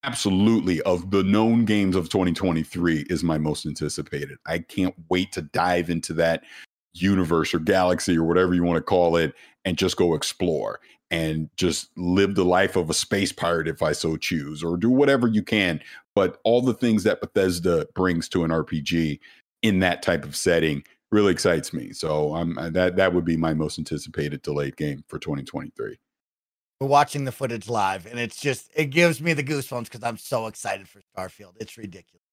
[0.03, 4.37] absolutely, of the known games of 2023, is my most anticipated.
[4.45, 6.43] I can't wait to dive into that
[6.93, 9.33] universe or galaxy or whatever you want to call it
[9.65, 10.79] and just go explore
[11.11, 14.89] and just live the life of a space pirate if I so choose or do
[14.89, 15.81] whatever you can.
[16.15, 19.19] But all the things that Bethesda brings to an RPG
[19.61, 21.91] in that type of setting really excites me.
[21.91, 25.97] So I'm uh, that that would be my most anticipated delayed game for 2023
[26.79, 30.17] we're watching the footage live and it's just it gives me the goosebumps because I'm
[30.17, 31.53] so excited for Starfield.
[31.59, 32.23] It's ridiculous.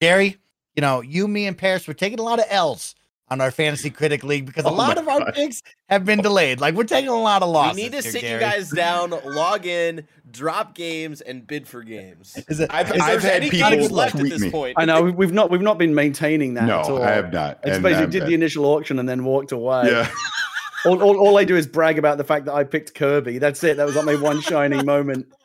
[0.00, 0.36] Gary
[0.76, 2.94] you know you me and Parris we're taking a lot of L's
[3.34, 6.22] on our fantasy critic league because a oh lot of our picks have been oh.
[6.22, 6.60] delayed.
[6.60, 7.76] Like we're taking a lot of losses.
[7.76, 8.34] We need to here, sit Gary.
[8.34, 12.38] you guys down, log in, drop games, and bid for games.
[12.48, 14.50] Is it, I've, is I've had people left at this me.
[14.50, 14.76] point.
[14.78, 16.66] I know we've not we've not been maintaining that.
[16.66, 17.02] No, at all.
[17.02, 17.58] I have not.
[17.64, 19.90] I suppose we did the initial auction and then walked away.
[19.90, 20.08] Yeah.
[20.86, 23.38] all, all, all I do is brag about the fact that I picked Kirby.
[23.38, 23.76] That's it.
[23.76, 25.26] That was like my one shining moment.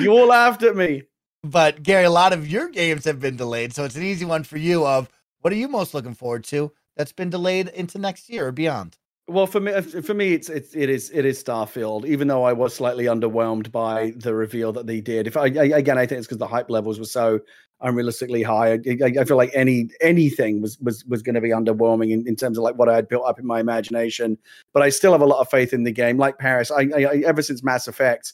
[0.00, 1.04] You all laughed at me.
[1.42, 4.44] But Gary, a lot of your games have been delayed, so it's an easy one
[4.44, 4.86] for you.
[4.86, 5.08] Of
[5.40, 6.72] what are you most looking forward to?
[6.96, 8.96] That's been delayed into next year or beyond?
[9.28, 12.06] Well, for me, uh, for me, it's, it's it is it is Starfield.
[12.06, 15.78] Even though I was slightly underwhelmed by the reveal that they did, if I, I
[15.78, 17.40] again, I think it's because the hype levels were so
[17.82, 18.72] unrealistically high.
[18.72, 22.36] I, I, feel like any anything was was was going to be underwhelming in, in
[22.36, 24.38] terms of like what I had built up in my imagination.
[24.72, 26.18] But I still have a lot of faith in the game.
[26.18, 28.32] Like Parris, I, I ever since Mass Effect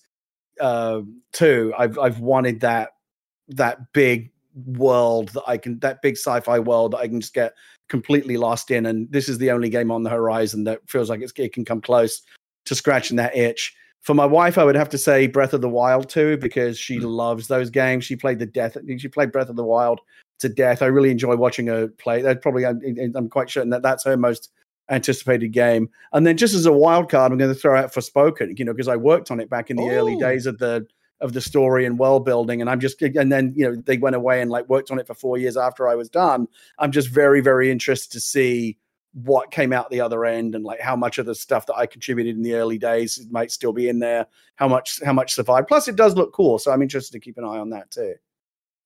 [0.60, 1.00] uh,
[1.32, 2.90] two, I've I've wanted that
[3.48, 4.30] that big
[4.66, 7.54] world that I can that big sci-fi world that I can just get
[7.92, 8.86] completely lost in.
[8.86, 11.62] And this is the only game on the horizon that feels like it's, it can
[11.62, 12.22] come close
[12.64, 13.76] to scratching that itch.
[14.00, 16.98] For my wife, I would have to say Breath of the Wild too, because she
[16.98, 17.04] mm.
[17.04, 18.06] loves those games.
[18.06, 18.78] She played the death.
[18.96, 20.00] She played Breath of the Wild
[20.38, 20.80] to death.
[20.80, 22.22] I really enjoy watching her play.
[22.22, 22.80] That's probably I'm,
[23.14, 24.50] I'm quite certain that that's her most
[24.88, 25.90] anticipated game.
[26.14, 28.72] And then just as a wild card, I'm going to throw out Forspoken, you know,
[28.72, 29.90] because I worked on it back in the Ooh.
[29.90, 30.86] early days of the
[31.22, 32.60] of the story and world building.
[32.60, 35.06] And I'm just and then you know they went away and like worked on it
[35.06, 36.46] for four years after I was done.
[36.78, 38.76] I'm just very very interested to see
[39.14, 41.86] what came out the other end and like how much of the stuff that I
[41.86, 44.26] contributed in the early days might still be in there.
[44.56, 45.68] How much how much survived.
[45.68, 48.14] Plus, it does look cool, so I'm interested to keep an eye on that too.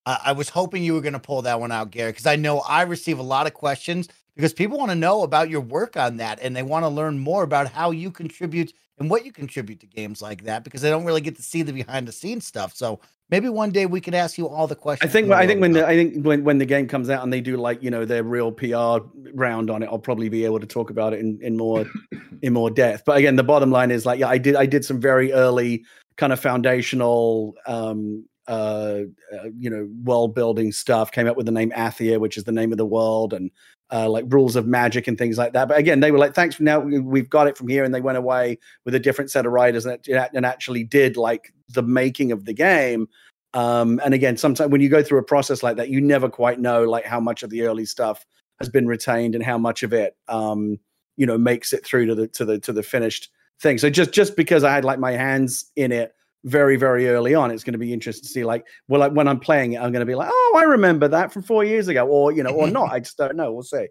[0.07, 2.61] I was hoping you were going to pull that one out, Gary, because I know
[2.61, 6.19] I receive a lot of questions because people want to know about your work on
[6.19, 9.81] that and they want to learn more about how you contribute and what you contribute
[9.81, 12.47] to games like that because they don't really get to see the behind the scenes
[12.47, 12.75] stuff.
[12.75, 15.09] So maybe one day we could ask you all the questions.
[15.09, 17.33] I think I think when the, I think when, when the game comes out and
[17.33, 20.61] they do like you know their real PR round on it, I'll probably be able
[20.61, 21.85] to talk about it in, in more
[22.43, 23.05] in more depth.
[23.05, 25.85] But again, the bottom line is like yeah, I did I did some very early
[26.17, 29.01] kind of foundational um uh,
[29.35, 32.53] uh, you know world building stuff came up with the name athia which is the
[32.53, 33.51] name of the world and
[33.93, 35.69] uh, like rules of magic and things like that.
[35.69, 38.19] But again, they were like, "Thanks, now we've got it from here," and they went
[38.19, 42.45] away with a different set of writers and, and actually did like the making of
[42.45, 43.09] the game.
[43.55, 46.61] Um, and again, sometimes when you go through a process like that, you never quite
[46.61, 48.27] know like how much of the early stuff
[48.59, 50.79] has been retained and how much of it, um,
[51.17, 53.31] you know, makes it through to the to the to the finished
[53.61, 53.79] thing.
[53.79, 56.13] So just just because I had like my hands in it
[56.47, 59.27] very very early on it's going to be interesting to see like well like when
[59.27, 61.89] i'm playing it i'm going to be like oh i remember that from four years
[61.89, 62.93] ago or you know or not.
[62.93, 63.53] I just don't know.
[63.53, 63.89] We'll see.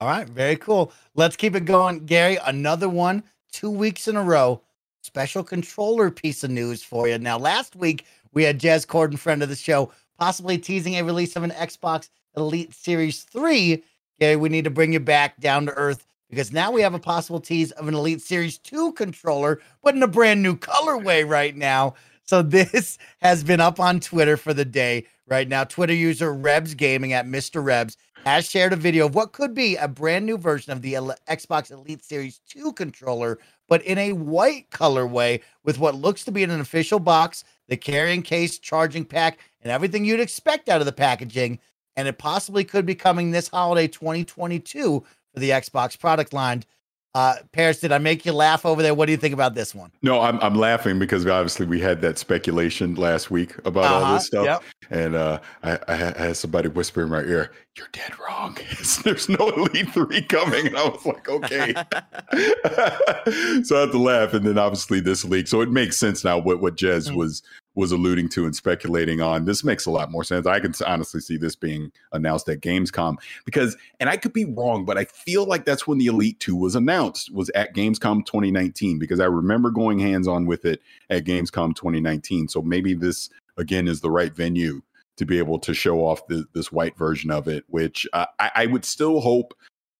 [0.00, 0.28] All right.
[0.28, 0.92] Very cool.
[1.14, 2.06] Let's keep it going.
[2.06, 3.22] Gary another one.
[3.52, 4.62] Two weeks in a row.
[5.02, 7.18] Special controller piece of news for you.
[7.18, 11.34] Now last week we had jez corden friend of the show possibly teasing a release
[11.34, 13.82] of an xbox elite series 3
[14.20, 16.98] gary we need to bring you back down to earth because now we have a
[16.98, 21.56] possible tease of an Elite Series 2 controller, but in a brand new colorway right
[21.56, 21.94] now.
[22.22, 25.64] So this has been up on Twitter for the day right now.
[25.64, 27.62] Twitter user Rebs Gaming at Mr.
[27.62, 30.94] Rebs has shared a video of what could be a brand new version of the
[30.94, 36.44] Xbox Elite Series 2 controller, but in a white colorway with what looks to be
[36.44, 40.92] an official box, the carrying case, charging pack, and everything you'd expect out of the
[40.92, 41.58] packaging.
[41.96, 45.04] And it possibly could be coming this holiday 2022
[45.34, 46.64] for the Xbox product line.
[47.12, 48.94] Uh, Parris, did I make you laugh over there?
[48.94, 49.90] What do you think about this one?
[50.00, 54.14] No, I'm I'm laughing because obviously we had that speculation last week about uh-huh, all
[54.14, 54.62] this stuff, yep.
[54.90, 58.56] and uh, I, I, had somebody whisper in my ear, "You're dead wrong.
[59.02, 61.74] There's no Elite Three coming," and I was like, "Okay."
[63.64, 66.38] so I had to laugh, and then obviously this leak, so it makes sense now
[66.38, 67.16] what what Jez mm-hmm.
[67.16, 67.42] was
[67.74, 69.44] was alluding to and speculating on.
[69.44, 70.46] This makes a lot more sense.
[70.46, 74.84] I can honestly see this being announced at Gamescom because, and I could be wrong,
[74.84, 78.98] but I feel like that's when the Elite 2 was announced, was at Gamescom 2019,
[78.98, 82.48] because I remember going hands on with it at Gamescom 2019.
[82.48, 84.82] So maybe this, again, is the right venue
[85.16, 88.50] to be able to show off the, this white version of it, which uh, I,
[88.54, 89.54] I, would still hope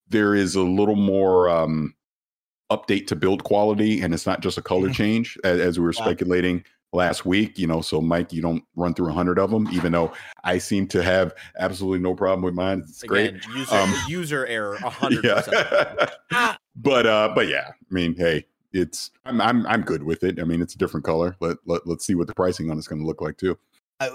[0.08, 1.48] there is a little more.
[1.48, 1.94] Um,
[2.70, 5.92] update to build quality and it's not just a color change as, as we were
[5.92, 9.68] speculating last week, you know, so Mike, you don't run through a hundred of them,
[9.72, 10.12] even though
[10.44, 12.82] I seem to have absolutely no problem with mine.
[12.88, 13.56] It's Again, great.
[13.56, 16.10] User, um, user error, hundred percent.
[16.76, 20.40] But uh, but yeah, I mean, hey, it's I'm I'm I'm good with it.
[20.40, 21.36] I mean, it's a different color.
[21.40, 23.58] Let let let's see what the pricing on it's going to look like too.
[23.98, 24.08] Uh,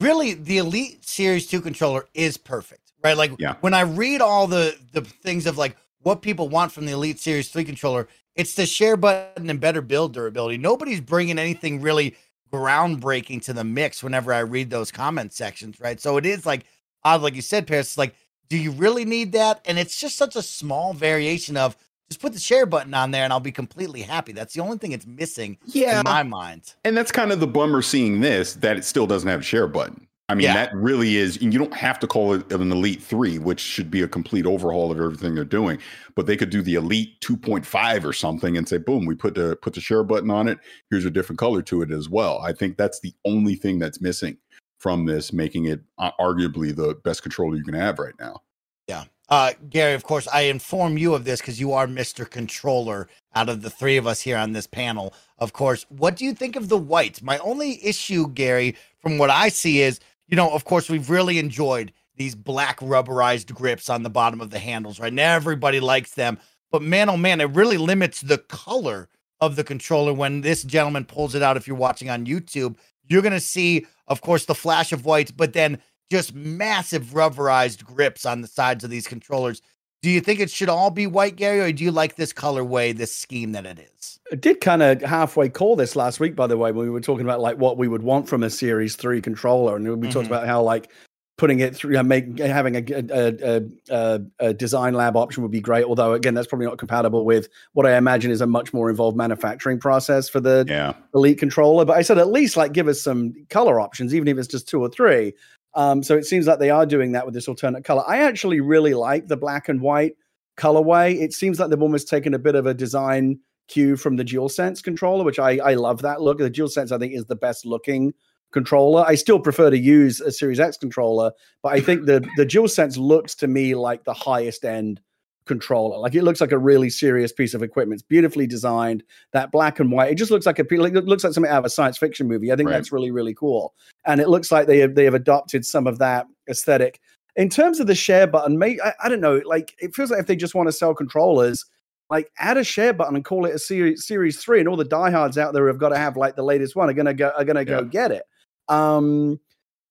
[0.00, 3.16] really, the Elite Series Two controller is perfect, right?
[3.16, 3.54] Like yeah.
[3.62, 7.18] when I read all the the things of like what people want from the Elite
[7.18, 10.56] Series 3 controller, it's the share button and better build durability.
[10.56, 12.16] Nobody's bringing anything really
[12.52, 16.00] groundbreaking to the mix whenever I read those comment sections, right?
[16.00, 16.64] So it is like
[17.04, 18.14] odd, like you said, Parris, like,
[18.48, 19.60] do you really need that?
[19.66, 21.76] And it's just such a small variation of
[22.08, 24.32] just put the share button on there and I'll be completely happy.
[24.32, 25.98] That's the only thing it's missing yeah.
[25.98, 26.74] in my mind.
[26.84, 29.66] And that's kind of the bummer seeing this that it still doesn't have a share
[29.66, 30.07] button.
[30.30, 30.54] I mean, yeah.
[30.54, 33.90] that really is, and you don't have to call it an Elite 3, which should
[33.90, 35.78] be a complete overhaul of everything they're doing.
[36.16, 39.56] But they could do the Elite 2.5 or something and say, boom, we put the
[39.62, 40.58] put the share button on it.
[40.90, 42.40] Here's a different color to it as well.
[42.40, 44.36] I think that's the only thing that's missing
[44.76, 48.42] from this, making it uh, arguably the best controller you can have right now.
[48.86, 49.04] Yeah.
[49.30, 52.28] Uh, Gary, of course, I inform you of this because you are Mr.
[52.28, 55.12] Controller out of the three of us here on this panel.
[55.38, 57.22] Of course, what do you think of the white?
[57.22, 61.38] My only issue, Gary, from what I see is you know, of course, we've really
[61.38, 65.12] enjoyed these black rubberized grips on the bottom of the handles, right?
[65.12, 66.38] Now everybody likes them.
[66.70, 69.08] But man, oh man, it really limits the color
[69.40, 71.56] of the controller when this gentleman pulls it out.
[71.56, 72.76] If you're watching on YouTube,
[73.08, 75.78] you're going to see, of course, the flash of white, but then
[76.10, 79.62] just massive rubberized grips on the sides of these controllers.
[80.00, 82.96] Do you think it should all be white, Gary, or do you like this colorway,
[82.96, 84.20] this scheme that it is?
[84.30, 87.00] I did kind of halfway call this last week, by the way, when we were
[87.00, 90.10] talking about like what we would want from a Series Three controller, and we mm-hmm.
[90.10, 90.90] talked about how like
[91.38, 95.84] putting it through, make having a, a, a, a, design lab option would be great.
[95.84, 99.16] Although again, that's probably not compatible with what I imagine is a much more involved
[99.16, 100.94] manufacturing process for the yeah.
[101.14, 101.84] Elite controller.
[101.84, 104.68] But I said at least like give us some color options, even if it's just
[104.68, 105.32] two or three.
[105.74, 108.02] Um, so it seems like they are doing that with this alternate color.
[108.06, 110.16] I actually really like the black and white
[110.56, 111.20] colorway.
[111.20, 113.38] It seems like they've almost taken a bit of a design
[113.68, 116.38] cue from the DualSense controller, which I, I love that look.
[116.38, 118.12] The DualSense, I think, is the best looking
[118.50, 119.04] controller.
[119.06, 122.96] I still prefer to use a Series X controller, but I think the the DualSense
[122.96, 125.00] looks to me like the highest end
[125.48, 125.98] controller.
[125.98, 128.00] Like it looks like a really serious piece of equipment.
[128.00, 129.02] It's beautifully designed.
[129.32, 131.64] That black and white, it just looks like a it looks like something out of
[131.64, 132.52] a science fiction movie.
[132.52, 132.76] I think right.
[132.76, 133.74] that's really really cool.
[134.06, 137.00] And it looks like they have they have adopted some of that aesthetic.
[137.34, 139.40] In terms of the share button, may I, I don't know.
[139.44, 141.64] Like it feels like if they just want to sell controllers,
[142.10, 144.84] like add a share button and call it a series series three, and all the
[144.84, 147.44] diehards out there have got to have like the latest one are gonna go are
[147.44, 148.24] gonna go get it.
[148.68, 149.40] Um,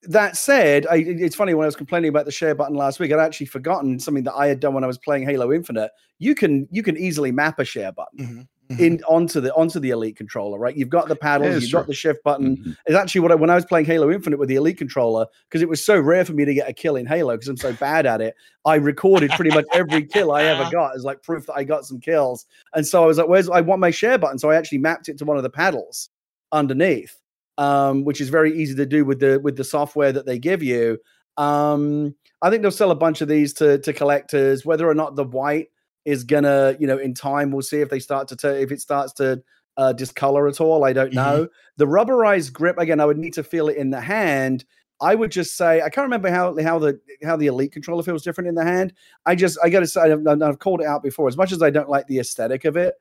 [0.04, 3.12] that said, I, it's funny when I was complaining about the share button last week,
[3.12, 5.92] I'd actually forgotten something that I had done when I was playing Halo Infinite.
[6.20, 8.20] You can you can easily map a share button.
[8.20, 8.42] Mm-hmm.
[8.70, 8.84] Mm-hmm.
[8.84, 10.76] in onto the onto the elite controller, right?
[10.76, 11.80] You've got the paddles, you've true.
[11.80, 12.58] got the shift button.
[12.58, 12.72] Mm-hmm.
[12.86, 15.62] It's actually what I, when I was playing Halo Infinite with the elite controller, because
[15.62, 17.72] it was so rare for me to get a kill in Halo because I'm so
[17.72, 18.36] bad at it.
[18.66, 21.86] I recorded pretty much every kill I ever got as like proof that I got
[21.86, 22.46] some kills.
[22.74, 25.08] And so I was like, "Where's I want my share button?" So I actually mapped
[25.08, 26.10] it to one of the paddles
[26.52, 27.18] underneath
[27.58, 30.64] um, which is very easy to do with the with the software that they give
[30.64, 30.98] you.
[31.38, 34.66] Um, I think they'll sell a bunch of these to to collectors.
[34.66, 35.68] Whether or not the white
[36.06, 38.82] is gonna, you know, in time, we'll see if they start to t- if it
[38.82, 39.42] starts to
[39.78, 40.84] uh, discolor at all.
[40.84, 41.16] I don't mm-hmm.
[41.16, 41.44] know.
[41.44, 41.54] Mm-hmm.
[41.78, 44.66] The rubberized grip again, I would need to feel it in the hand.
[45.00, 48.24] I would just say I can't remember how how the how the elite controller feels
[48.24, 48.94] different in the hand.
[49.26, 51.28] I just I got to say I've, I've, called it out before.
[51.28, 52.96] As much as I don't like the aesthetic of it,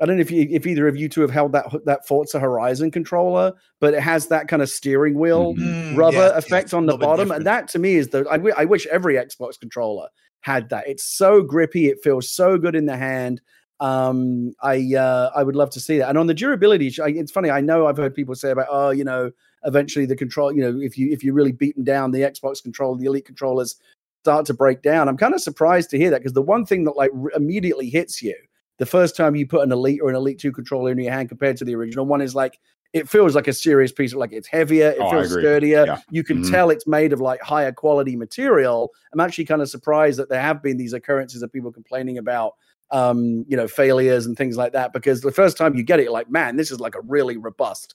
[0.00, 2.38] I don't know if you, if either of you two have held that that Forza
[2.38, 5.96] Horizon controller, but it has that kind of steering wheel mm-hmm.
[5.96, 8.24] rubber yeah, effect on the bottom, and that to me is the.
[8.30, 10.08] I, w- I wish every Xbox controller
[10.40, 10.86] had that.
[10.86, 13.40] It's so grippy, it feels so good in the hand.
[13.80, 16.08] Um, I uh, I would love to see that.
[16.08, 17.50] And on the durability, it's funny.
[17.50, 19.32] I know I've heard people say about oh, you know,
[19.64, 22.62] eventually the control, you know, if you if you really beat them down the Xbox
[22.62, 23.76] controller, the Elite controllers
[24.22, 25.08] start to break down.
[25.08, 28.22] I'm kind of surprised to hear that because the one thing that like immediately hits
[28.22, 28.34] you
[28.78, 31.28] the first time you put an Elite or an Elite 2 controller in your hand
[31.28, 32.58] compared to the original one is like
[32.94, 35.84] it feels like a serious piece of like it's heavier, it oh, feels sturdier.
[35.86, 36.00] Yeah.
[36.10, 36.50] You can mm-hmm.
[36.50, 38.90] tell it's made of like higher quality material.
[39.12, 42.54] I'm actually kind of surprised that there have been these occurrences of people complaining about
[42.90, 46.04] um, you know, failures and things like that because the first time you get it,
[46.04, 47.94] you're like, man, this is like a really robust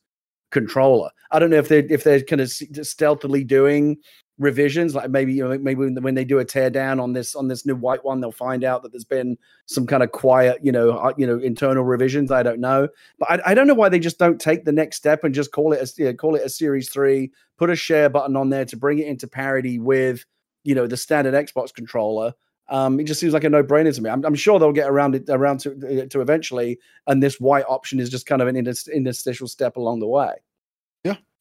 [0.52, 1.10] controller.
[1.32, 3.98] I don't know if they're if they're kind of stealthily doing
[4.40, 7.48] revisions like maybe you know maybe when they do a tear down on this on
[7.48, 10.72] this new white one they'll find out that there's been some kind of quiet you
[10.72, 12.88] know uh, you know internal revisions i don't know
[13.20, 15.52] but I, I, don't know why they just don't take the next step and just
[15.52, 18.50] call it a you know, call it a series 3 put a share button on
[18.50, 20.26] there to bring it into parity with
[20.64, 22.34] you know the standard xbox controller
[22.70, 24.10] um, it just seems like a no-brainer to me.
[24.10, 28.00] I'm, I'm, sure they'll get around it around to, to eventually, and this white option
[28.00, 30.32] is just kind of an interstitial step along the way.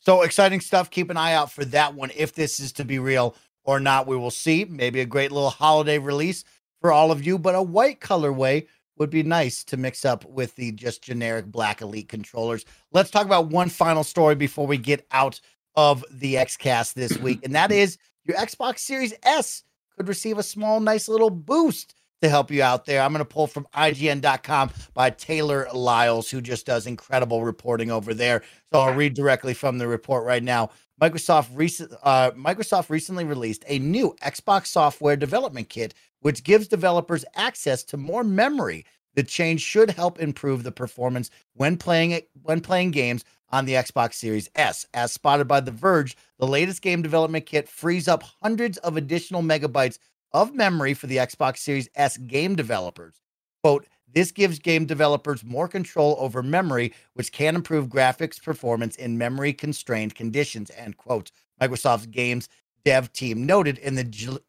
[0.05, 0.91] So exciting stuff.
[0.91, 2.11] Keep an eye out for that one.
[2.17, 4.65] If this is to be real or not, we will see.
[4.65, 6.43] Maybe a great little holiday release
[6.81, 8.67] for all of you, but a white colorway
[8.99, 12.65] would be nice to mix up with the just generic black elite controllers.
[12.91, 15.41] Let's talk about one final story before we get out
[15.77, 19.63] of the XCast this week, and that is your Xbox Series S
[19.97, 23.03] could receive a small, nice little boost to help you out there.
[23.03, 28.15] I'm going to pull from IGN.com by Taylor Lyles, who just does incredible reporting over
[28.15, 28.43] there.
[28.73, 30.71] So I'll read directly from the report right now.
[31.01, 37.25] Microsoft recent uh, Microsoft recently released a new Xbox software development kit, which gives developers
[37.35, 38.85] access to more memory.
[39.15, 43.75] The change should help improve the performance when playing it when playing games on the
[43.75, 44.87] Xbox Series S.
[44.95, 49.43] As spotted by The Verge, the latest game development kit frees up hundreds of additional
[49.43, 49.99] megabytes
[50.33, 53.21] of memory for the Xbox Series S game developers.
[53.63, 59.17] Quote, this gives game developers more control over memory, which can improve graphics performance in
[59.17, 61.33] memory constrained conditions, end quote.
[61.61, 62.49] Microsoft's games
[62.85, 64.05] dev team noted in the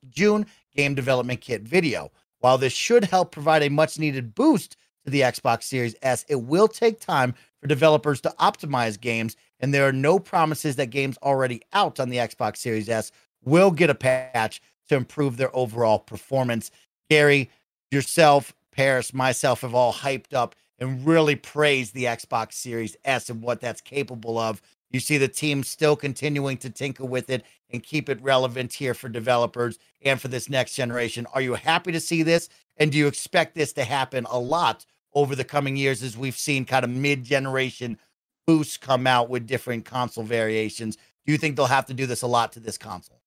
[0.09, 0.45] June
[0.75, 2.11] game development kit video.
[2.39, 6.41] While this should help provide a much needed boost to the Xbox Series S, it
[6.41, 11.17] will take time for developers to optimize games, and there are no promises that games
[11.23, 13.11] already out on the Xbox Series S
[13.45, 14.61] will get a patch
[14.93, 16.71] to improve their overall performance.
[17.09, 17.49] Gary,
[17.91, 23.41] yourself, Parris, myself have all hyped up and really praised the Xbox Series S and
[23.41, 24.61] what that's capable of.
[24.91, 28.93] You see the team still continuing to tinker with it and keep it relevant here
[28.93, 31.25] for developers and for this next generation.
[31.33, 32.49] Are you happy to see this?
[32.77, 36.37] And do you expect this to happen a lot over the coming years as we've
[36.37, 37.97] seen kind of mid generation
[38.45, 40.97] boosts come out with different console variations?
[41.25, 43.22] Do you think they'll have to do this a lot to this console?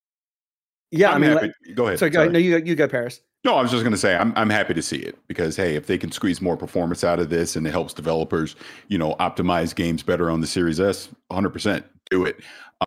[0.91, 1.53] Yeah, I'm I mean, happy.
[1.75, 1.99] go ahead.
[1.99, 2.21] So go.
[2.21, 2.29] sorry.
[2.31, 2.65] No, you go.
[2.65, 3.21] You go, Parris.
[3.45, 5.77] No, I was just going to say I'm I'm happy to see it because hey,
[5.77, 8.57] if they can squeeze more performance out of this and it helps developers,
[8.89, 12.37] you know, optimize games better on the Series S, 100% do it.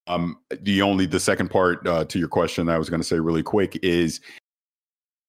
[0.07, 3.07] Um, the only the second part uh, to your question that I was going to
[3.07, 4.21] say really quick is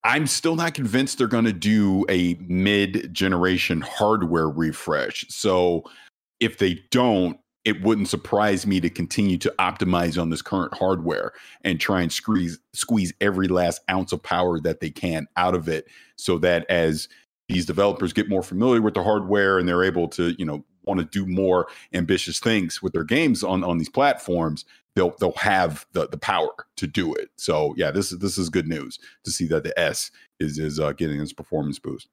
[0.05, 5.27] I'm still not convinced they're going to do a mid generation hardware refresh.
[5.29, 5.85] So
[6.41, 11.33] if they don't, it wouldn't surprise me to continue to optimize on this current hardware
[11.63, 15.69] and try and squeeze squeeze every last ounce of power that they can out of
[15.69, 17.09] it so that as
[17.49, 20.99] these developers get more familiar with the hardware and they're able to you know want
[20.99, 24.65] to do more ambitious things with their games on on these platforms
[24.95, 28.49] they'll they'll have the the power to do it so yeah this is this is
[28.49, 32.09] good news to see that the s is is uh, getting this performance boost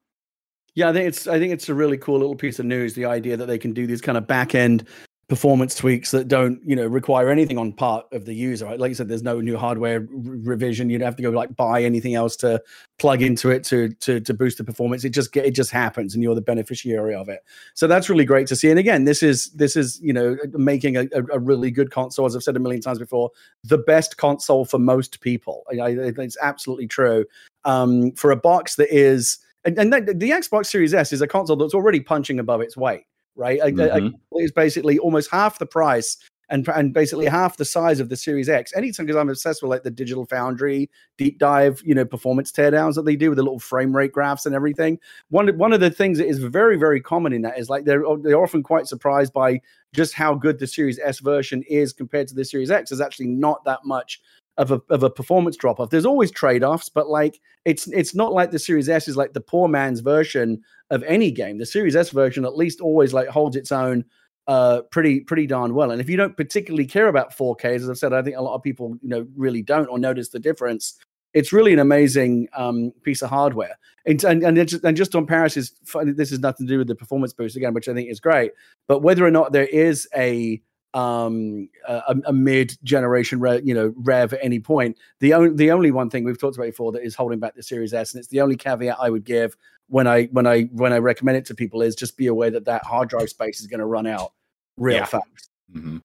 [0.74, 2.94] Yeah, I think it's I think it's a really cool little piece of news.
[2.94, 4.86] The idea that they can do these kind of back end
[5.28, 8.64] performance tweaks that don't you know require anything on part of the user.
[8.64, 8.80] Right?
[8.80, 10.88] Like you said, there's no new hardware r- revision.
[10.88, 12.62] You'd have to go like buy anything else to
[12.98, 15.04] plug into it to to to boost the performance.
[15.04, 17.44] It just it just happens, and you're the beneficiary of it.
[17.74, 18.70] So that's really great to see.
[18.70, 22.24] And again, this is this is you know making a, a, really good console.
[22.24, 23.30] As I've said a million times before,
[23.64, 25.64] the best console for most people.
[25.70, 27.26] I, I, it's absolutely true.
[27.64, 31.26] Um, for a box that is and, and the, the Xbox Series S is a
[31.26, 33.04] console that's already punching above its weight,
[33.38, 33.60] right?
[33.60, 34.14] Mhm.
[34.32, 36.16] it's basically almost half the price
[36.50, 38.74] and and basically half the size of the Series X.
[38.74, 42.94] Anytime because I'm obsessed with like the Digital Foundry deep dive, you know, performance teardowns
[42.94, 44.98] that they do with the little frame rate graphs and everything.
[45.30, 48.04] One one of the things that is very very common in that is like they're
[48.22, 49.60] they're often quite surprised by
[49.94, 52.90] just how good the Series S version is compared to the Series X.
[52.90, 54.20] There's actually not that much
[54.56, 55.90] of a of a performance drop off.
[55.90, 59.32] There's always trade offs, but like it's it's not like the Series S is like
[59.32, 61.58] the poor man's version of any game.
[61.58, 64.04] The Series S version at least always like holds its own
[64.46, 65.90] uh pretty pretty darn well.
[65.90, 68.54] And if you don't particularly care about 4K, as I've said, I think a lot
[68.54, 70.94] of people you know really don't or notice the difference.
[71.34, 73.78] It's really an amazing um, piece of hardware.
[74.06, 75.72] And and and, it's, and just on Parris is
[76.04, 78.52] this has nothing to do with the performance boost again, which I think is great.
[78.86, 80.62] But whether or not there is a
[80.94, 85.70] um a, a mid generation re, you know rev at any point the only the
[85.70, 88.18] only one thing we've talked about before that is holding back the series s and
[88.20, 89.54] it's the only caveat i would give
[89.88, 92.64] when i when i when i recommend it to people is just be aware that
[92.64, 94.32] that hard drive space is going to run out
[94.78, 95.04] real Yeah.
[95.04, 96.00] fast Mhm.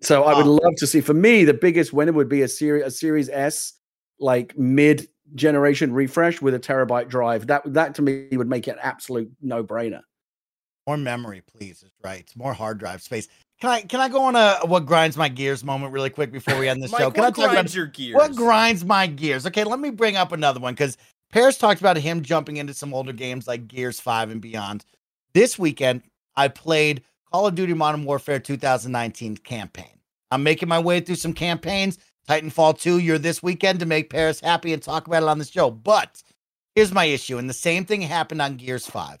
[0.00, 2.48] so i would Um, love to see for me the biggest winner would be a
[2.48, 3.72] series a series s
[4.20, 8.72] like mid generation refresh with a terabyte drive that that to me would make it
[8.72, 10.02] an absolute no brainer
[10.86, 11.82] More memory, please.
[11.82, 12.30] Is right.
[12.36, 13.26] More hard drive space.
[13.60, 16.58] Can I can I go on a what grinds my gears moment really quick before
[16.58, 17.10] we end this Mike, show?
[17.10, 18.14] Can what I talk grinds about your gears?
[18.14, 19.46] what grinds my gears?
[19.46, 20.98] Okay, let me bring up another one because
[21.30, 24.84] Parris talked about him jumping into some older games like Gears 5 and beyond.
[25.32, 26.02] This weekend,
[26.36, 30.00] I played Call of Duty Modern Warfare 2019 campaign.
[30.30, 31.98] I'm making my way through some campaigns.
[32.28, 35.44] Titanfall 2, you're this weekend to make Parris happy and talk about it on the
[35.44, 35.70] show.
[35.70, 36.22] But
[36.74, 39.18] here's my issue, and the same thing happened on Gears 5.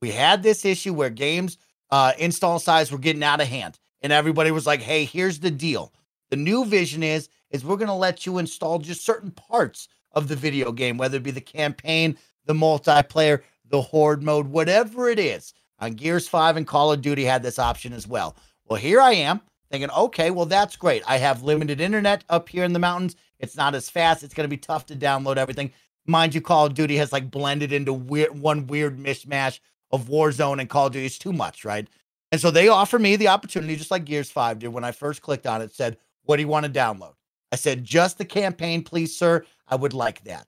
[0.00, 1.58] We had this issue where games
[1.90, 5.50] uh, install size were getting out of hand, and everybody was like, "Hey, here's the
[5.50, 5.92] deal.
[6.30, 10.28] The new vision is is we're going to let you install just certain parts of
[10.28, 15.18] the video game, whether it be the campaign, the multiplayer, the horde mode, whatever it
[15.18, 18.34] is." On Gears 5 and Call of Duty had this option as well.
[18.66, 19.40] Well, here I am
[19.70, 21.02] thinking, okay, well, that's great.
[21.06, 23.16] I have limited internet up here in the mountains.
[23.38, 24.22] It's not as fast.
[24.22, 25.72] It's going to be tough to download everything.
[26.06, 29.60] Mind you, Call of Duty has like blended into weird, one weird mishmash
[29.90, 31.06] of Warzone and Call of Duty.
[31.06, 31.88] It's too much, right?
[32.32, 34.68] And so they offer me the opportunity, just like Gears 5 did.
[34.68, 37.14] When I first clicked on it, said, What do you want to download?
[37.52, 39.44] I said, Just the campaign, please, sir.
[39.68, 40.46] I would like that.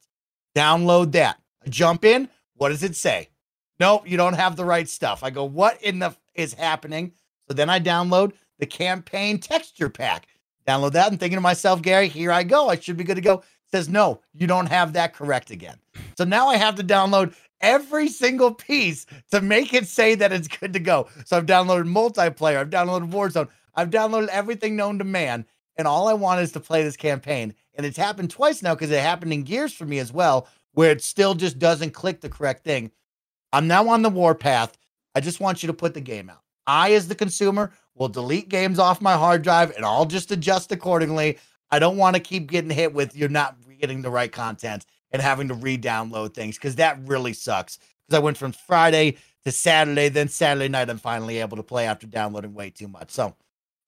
[0.54, 1.40] Download that.
[1.64, 2.28] I jump in.
[2.54, 3.28] What does it say?
[3.80, 5.22] Nope, you don't have the right stuff.
[5.22, 7.12] I go, What in the f- is happening?
[7.46, 10.26] So then I download the campaign texture pack.
[10.66, 12.68] Download that and thinking to myself, Gary, here I go.
[12.68, 13.42] I should be good to go.
[13.70, 15.78] Says, No, you don't have that correct again.
[16.16, 20.48] So now I have to download every single piece to make it say that it's
[20.48, 21.08] good to go.
[21.24, 25.44] So I've downloaded multiplayer, I've downloaded Warzone, I've downloaded everything known to man,
[25.76, 27.54] and all I want is to play this campaign.
[27.74, 30.90] And it's happened twice now because it happened in Gears for me as well, where
[30.90, 32.90] it still just doesn't click the correct thing.
[33.52, 34.76] I'm now on the warpath.
[35.14, 36.42] I just want you to put the game out.
[36.66, 40.70] I, as the consumer, will delete games off my hard drive and I'll just adjust
[40.70, 41.38] accordingly.
[41.70, 45.22] I don't want to keep getting hit with you're not getting the right content and
[45.22, 47.78] having to re-download things because that really sucks.
[48.06, 51.86] Because I went from Friday to Saturday, then Saturday night I'm finally able to play
[51.86, 53.10] after downloading way too much.
[53.10, 53.34] So,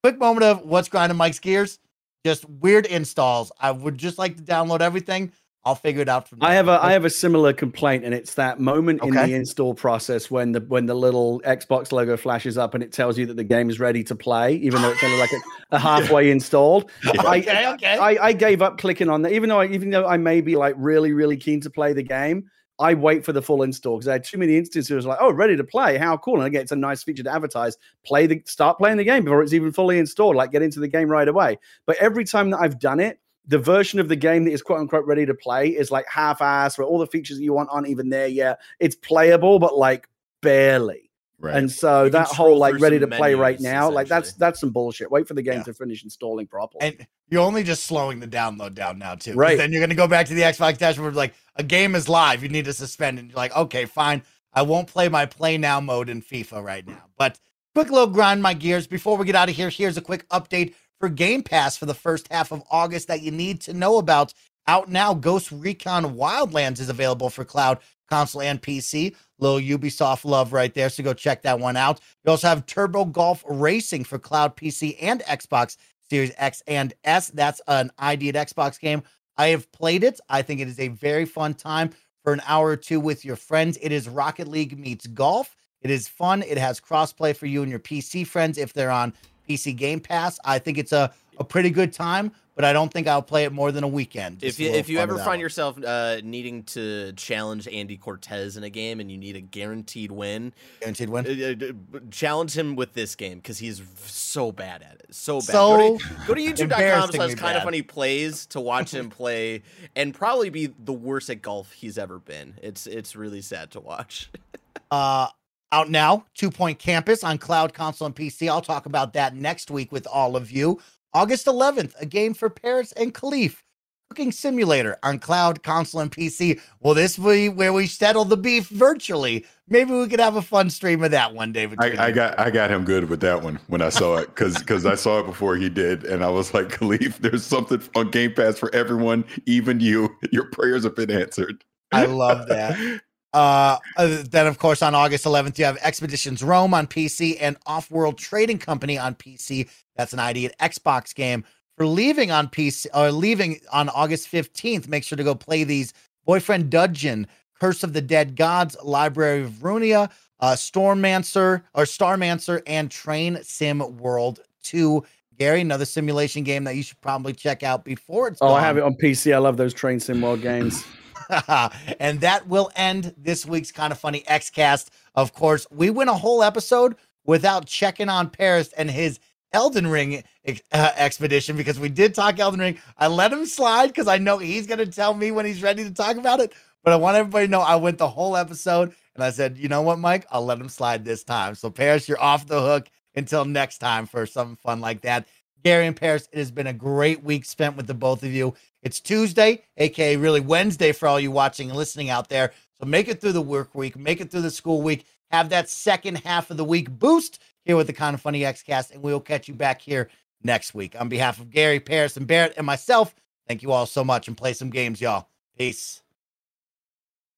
[0.03, 1.79] quick moment of what's grinding Mike's gears.
[2.25, 3.51] Just weird installs.
[3.59, 6.39] I would just like to download everything, I'll figure it out from.
[6.39, 6.49] There.
[6.49, 9.75] I have a I have a similar complaint, and it's that moment in the install
[9.75, 13.37] process when the when the little Xbox logo flashes up and it tells you that
[13.37, 16.91] the game is ready to play, even though it's only like a, a halfway installed.
[17.05, 17.99] I, Okay, okay.
[17.99, 20.57] I, I gave up clicking on that, even though I, even though I may be
[20.57, 22.49] like really really keen to play the game.
[22.79, 24.89] I wait for the full install because I had too many instances.
[24.89, 25.99] Where it was like, oh, ready to play.
[25.99, 26.37] How cool!
[26.37, 27.77] And again, it's a nice feature to advertise.
[28.07, 30.37] Play the start playing the game before it's even fully installed.
[30.37, 31.59] Like get into the game right away.
[31.85, 34.81] But every time that I've done it, the version of the game that is quote
[34.81, 37.69] unquote ready to play is like half ass, where all the features that you want
[37.73, 38.61] aren't even there yet.
[38.79, 40.09] It's playable, but like
[40.43, 41.11] barely.
[41.39, 41.57] Right.
[41.57, 44.71] And so You that whole like ready to play right now, like that's that's some
[44.71, 45.11] bullshit.
[45.11, 45.63] Wait for the game Yeah.
[45.65, 46.87] to finish installing properly.
[46.87, 49.33] And you're only just slowing the download down now too.
[49.33, 49.57] Right.
[49.57, 52.43] Then you're gonna go back to the Xbox dashboard like a game is live.
[52.43, 54.23] You need to suspend and you're like, okay, fine.
[54.53, 57.05] I won't play my play now mode in FIFA right now.
[57.17, 57.39] But
[57.75, 58.87] quick little grind my gears.
[58.87, 61.95] Before we get out of here, here's a quick update for Game Pass for the
[61.95, 64.33] first half of August that you need to know about.
[64.69, 67.79] Out now, Ghost Recon Wildlands is available for cloud,
[68.09, 69.17] console, and PC.
[69.39, 70.91] Little Ubisoft love right there.
[70.91, 72.01] So go check that one out.
[72.25, 75.79] You also have Turbo Golf Racing for cloud, PC, and Xbox
[76.11, 77.29] Series X and S.
[77.29, 79.03] That's an ID at Xbox game.
[79.39, 80.21] I have played it.
[80.29, 81.91] I think it is a very fun time
[82.23, 83.79] for an hour or two with your friends.
[83.81, 85.57] It is Rocket League meets golf.
[85.81, 86.43] It is fun.
[86.43, 89.15] It has crossplay for you and your PC friends if they're on
[89.49, 90.39] PC Game Pass.
[90.45, 93.53] I think it's a, a pretty good time, but I don't think I'll play it
[93.53, 94.43] more than a weekend.
[94.43, 95.41] If Just a you if you ever find one.
[95.41, 100.13] yourself uh, needing to challenge Andy Cortez in a game and you need a guaranteed
[100.13, 101.27] win, guaranteed win.
[101.27, 105.15] uh, uh, challenge him with this game because he's so bad at it.
[105.15, 105.45] So bad.
[105.45, 109.63] So go to, go to youtube.com slash kind of funny plays to watch him play
[109.97, 112.59] and probably be the worst at golf he's ever been.
[112.63, 114.31] It's it's really sad to watch.
[114.91, 115.29] uh
[115.73, 119.71] out now two point campus on cloud console and pc i'll talk about that next
[119.71, 120.81] week with all of you.
[121.13, 123.63] August 11th a game for parris and khalif.
[124.11, 128.69] Cooking simulator on cloud console and pc will this be where we settle the beef
[128.69, 129.47] virtually?
[129.69, 131.79] Maybe we could have a fun stream of that one David.
[131.81, 134.59] I, I got I got him good with that one when I saw it because
[134.59, 138.11] because I saw it before he did and I was like Khalif there's something on
[138.11, 140.17] Game Pass for everyone even you.
[140.33, 141.65] Your prayers have been answered.
[141.93, 143.01] I love that.
[143.33, 147.57] Uh, uh, then, of course, on August 11th, you have Expeditions Rome on PC and
[147.67, 149.69] Off World Trading Company on PC.
[149.97, 151.45] That's an ID at Xbox game.
[151.77, 155.95] For leaving on PC or leaving on August 15th, make sure to go play these
[156.27, 157.27] Boyfriend Dungeon,
[157.59, 163.97] Curse of the Dead Gods, Library of Ruina, uh, Stormmancer or Starmancer, and Train Sim
[163.99, 165.05] World 2.
[165.39, 168.77] Gary, another simulation game that you should probably check out before it's oh, I have
[168.77, 169.33] it on PC.
[169.33, 170.85] I love those Train Sim World games.
[172.01, 174.89] and that will end this week's kind of funny Xcast.
[175.15, 179.21] Of course, we went a whole episode without checking on Parris and his
[179.53, 182.79] Elden Ring ex- uh, expedition because we did talk Elden Ring.
[182.99, 185.85] I let him slide because I know he's going to tell me when he's ready
[185.85, 186.53] to talk about it.
[186.83, 189.69] But I want everybody to know I went the whole episode and I said, you
[189.69, 190.27] know what, Mike?
[190.31, 191.55] I'll let him slide this time.
[191.55, 195.27] So, Parris, you're off the hook until next time for something fun like that.
[195.63, 198.55] Gary and Parris, it has been a great week spent with the both of you.
[198.83, 202.53] It's Tuesday, aka really Wednesday for all you watching and listening out there.
[202.79, 205.69] So make it through the work week, make it through the school week, have that
[205.69, 209.21] second half of the week boost here with the Kind of Funny Xcast, and we'll
[209.21, 210.09] catch you back here
[210.43, 210.99] next week.
[210.99, 213.15] On behalf of Gary, Parris, and Barrett, and myself,
[213.47, 215.29] thank you all so much and play some games, y'all.
[215.59, 216.03] Peace.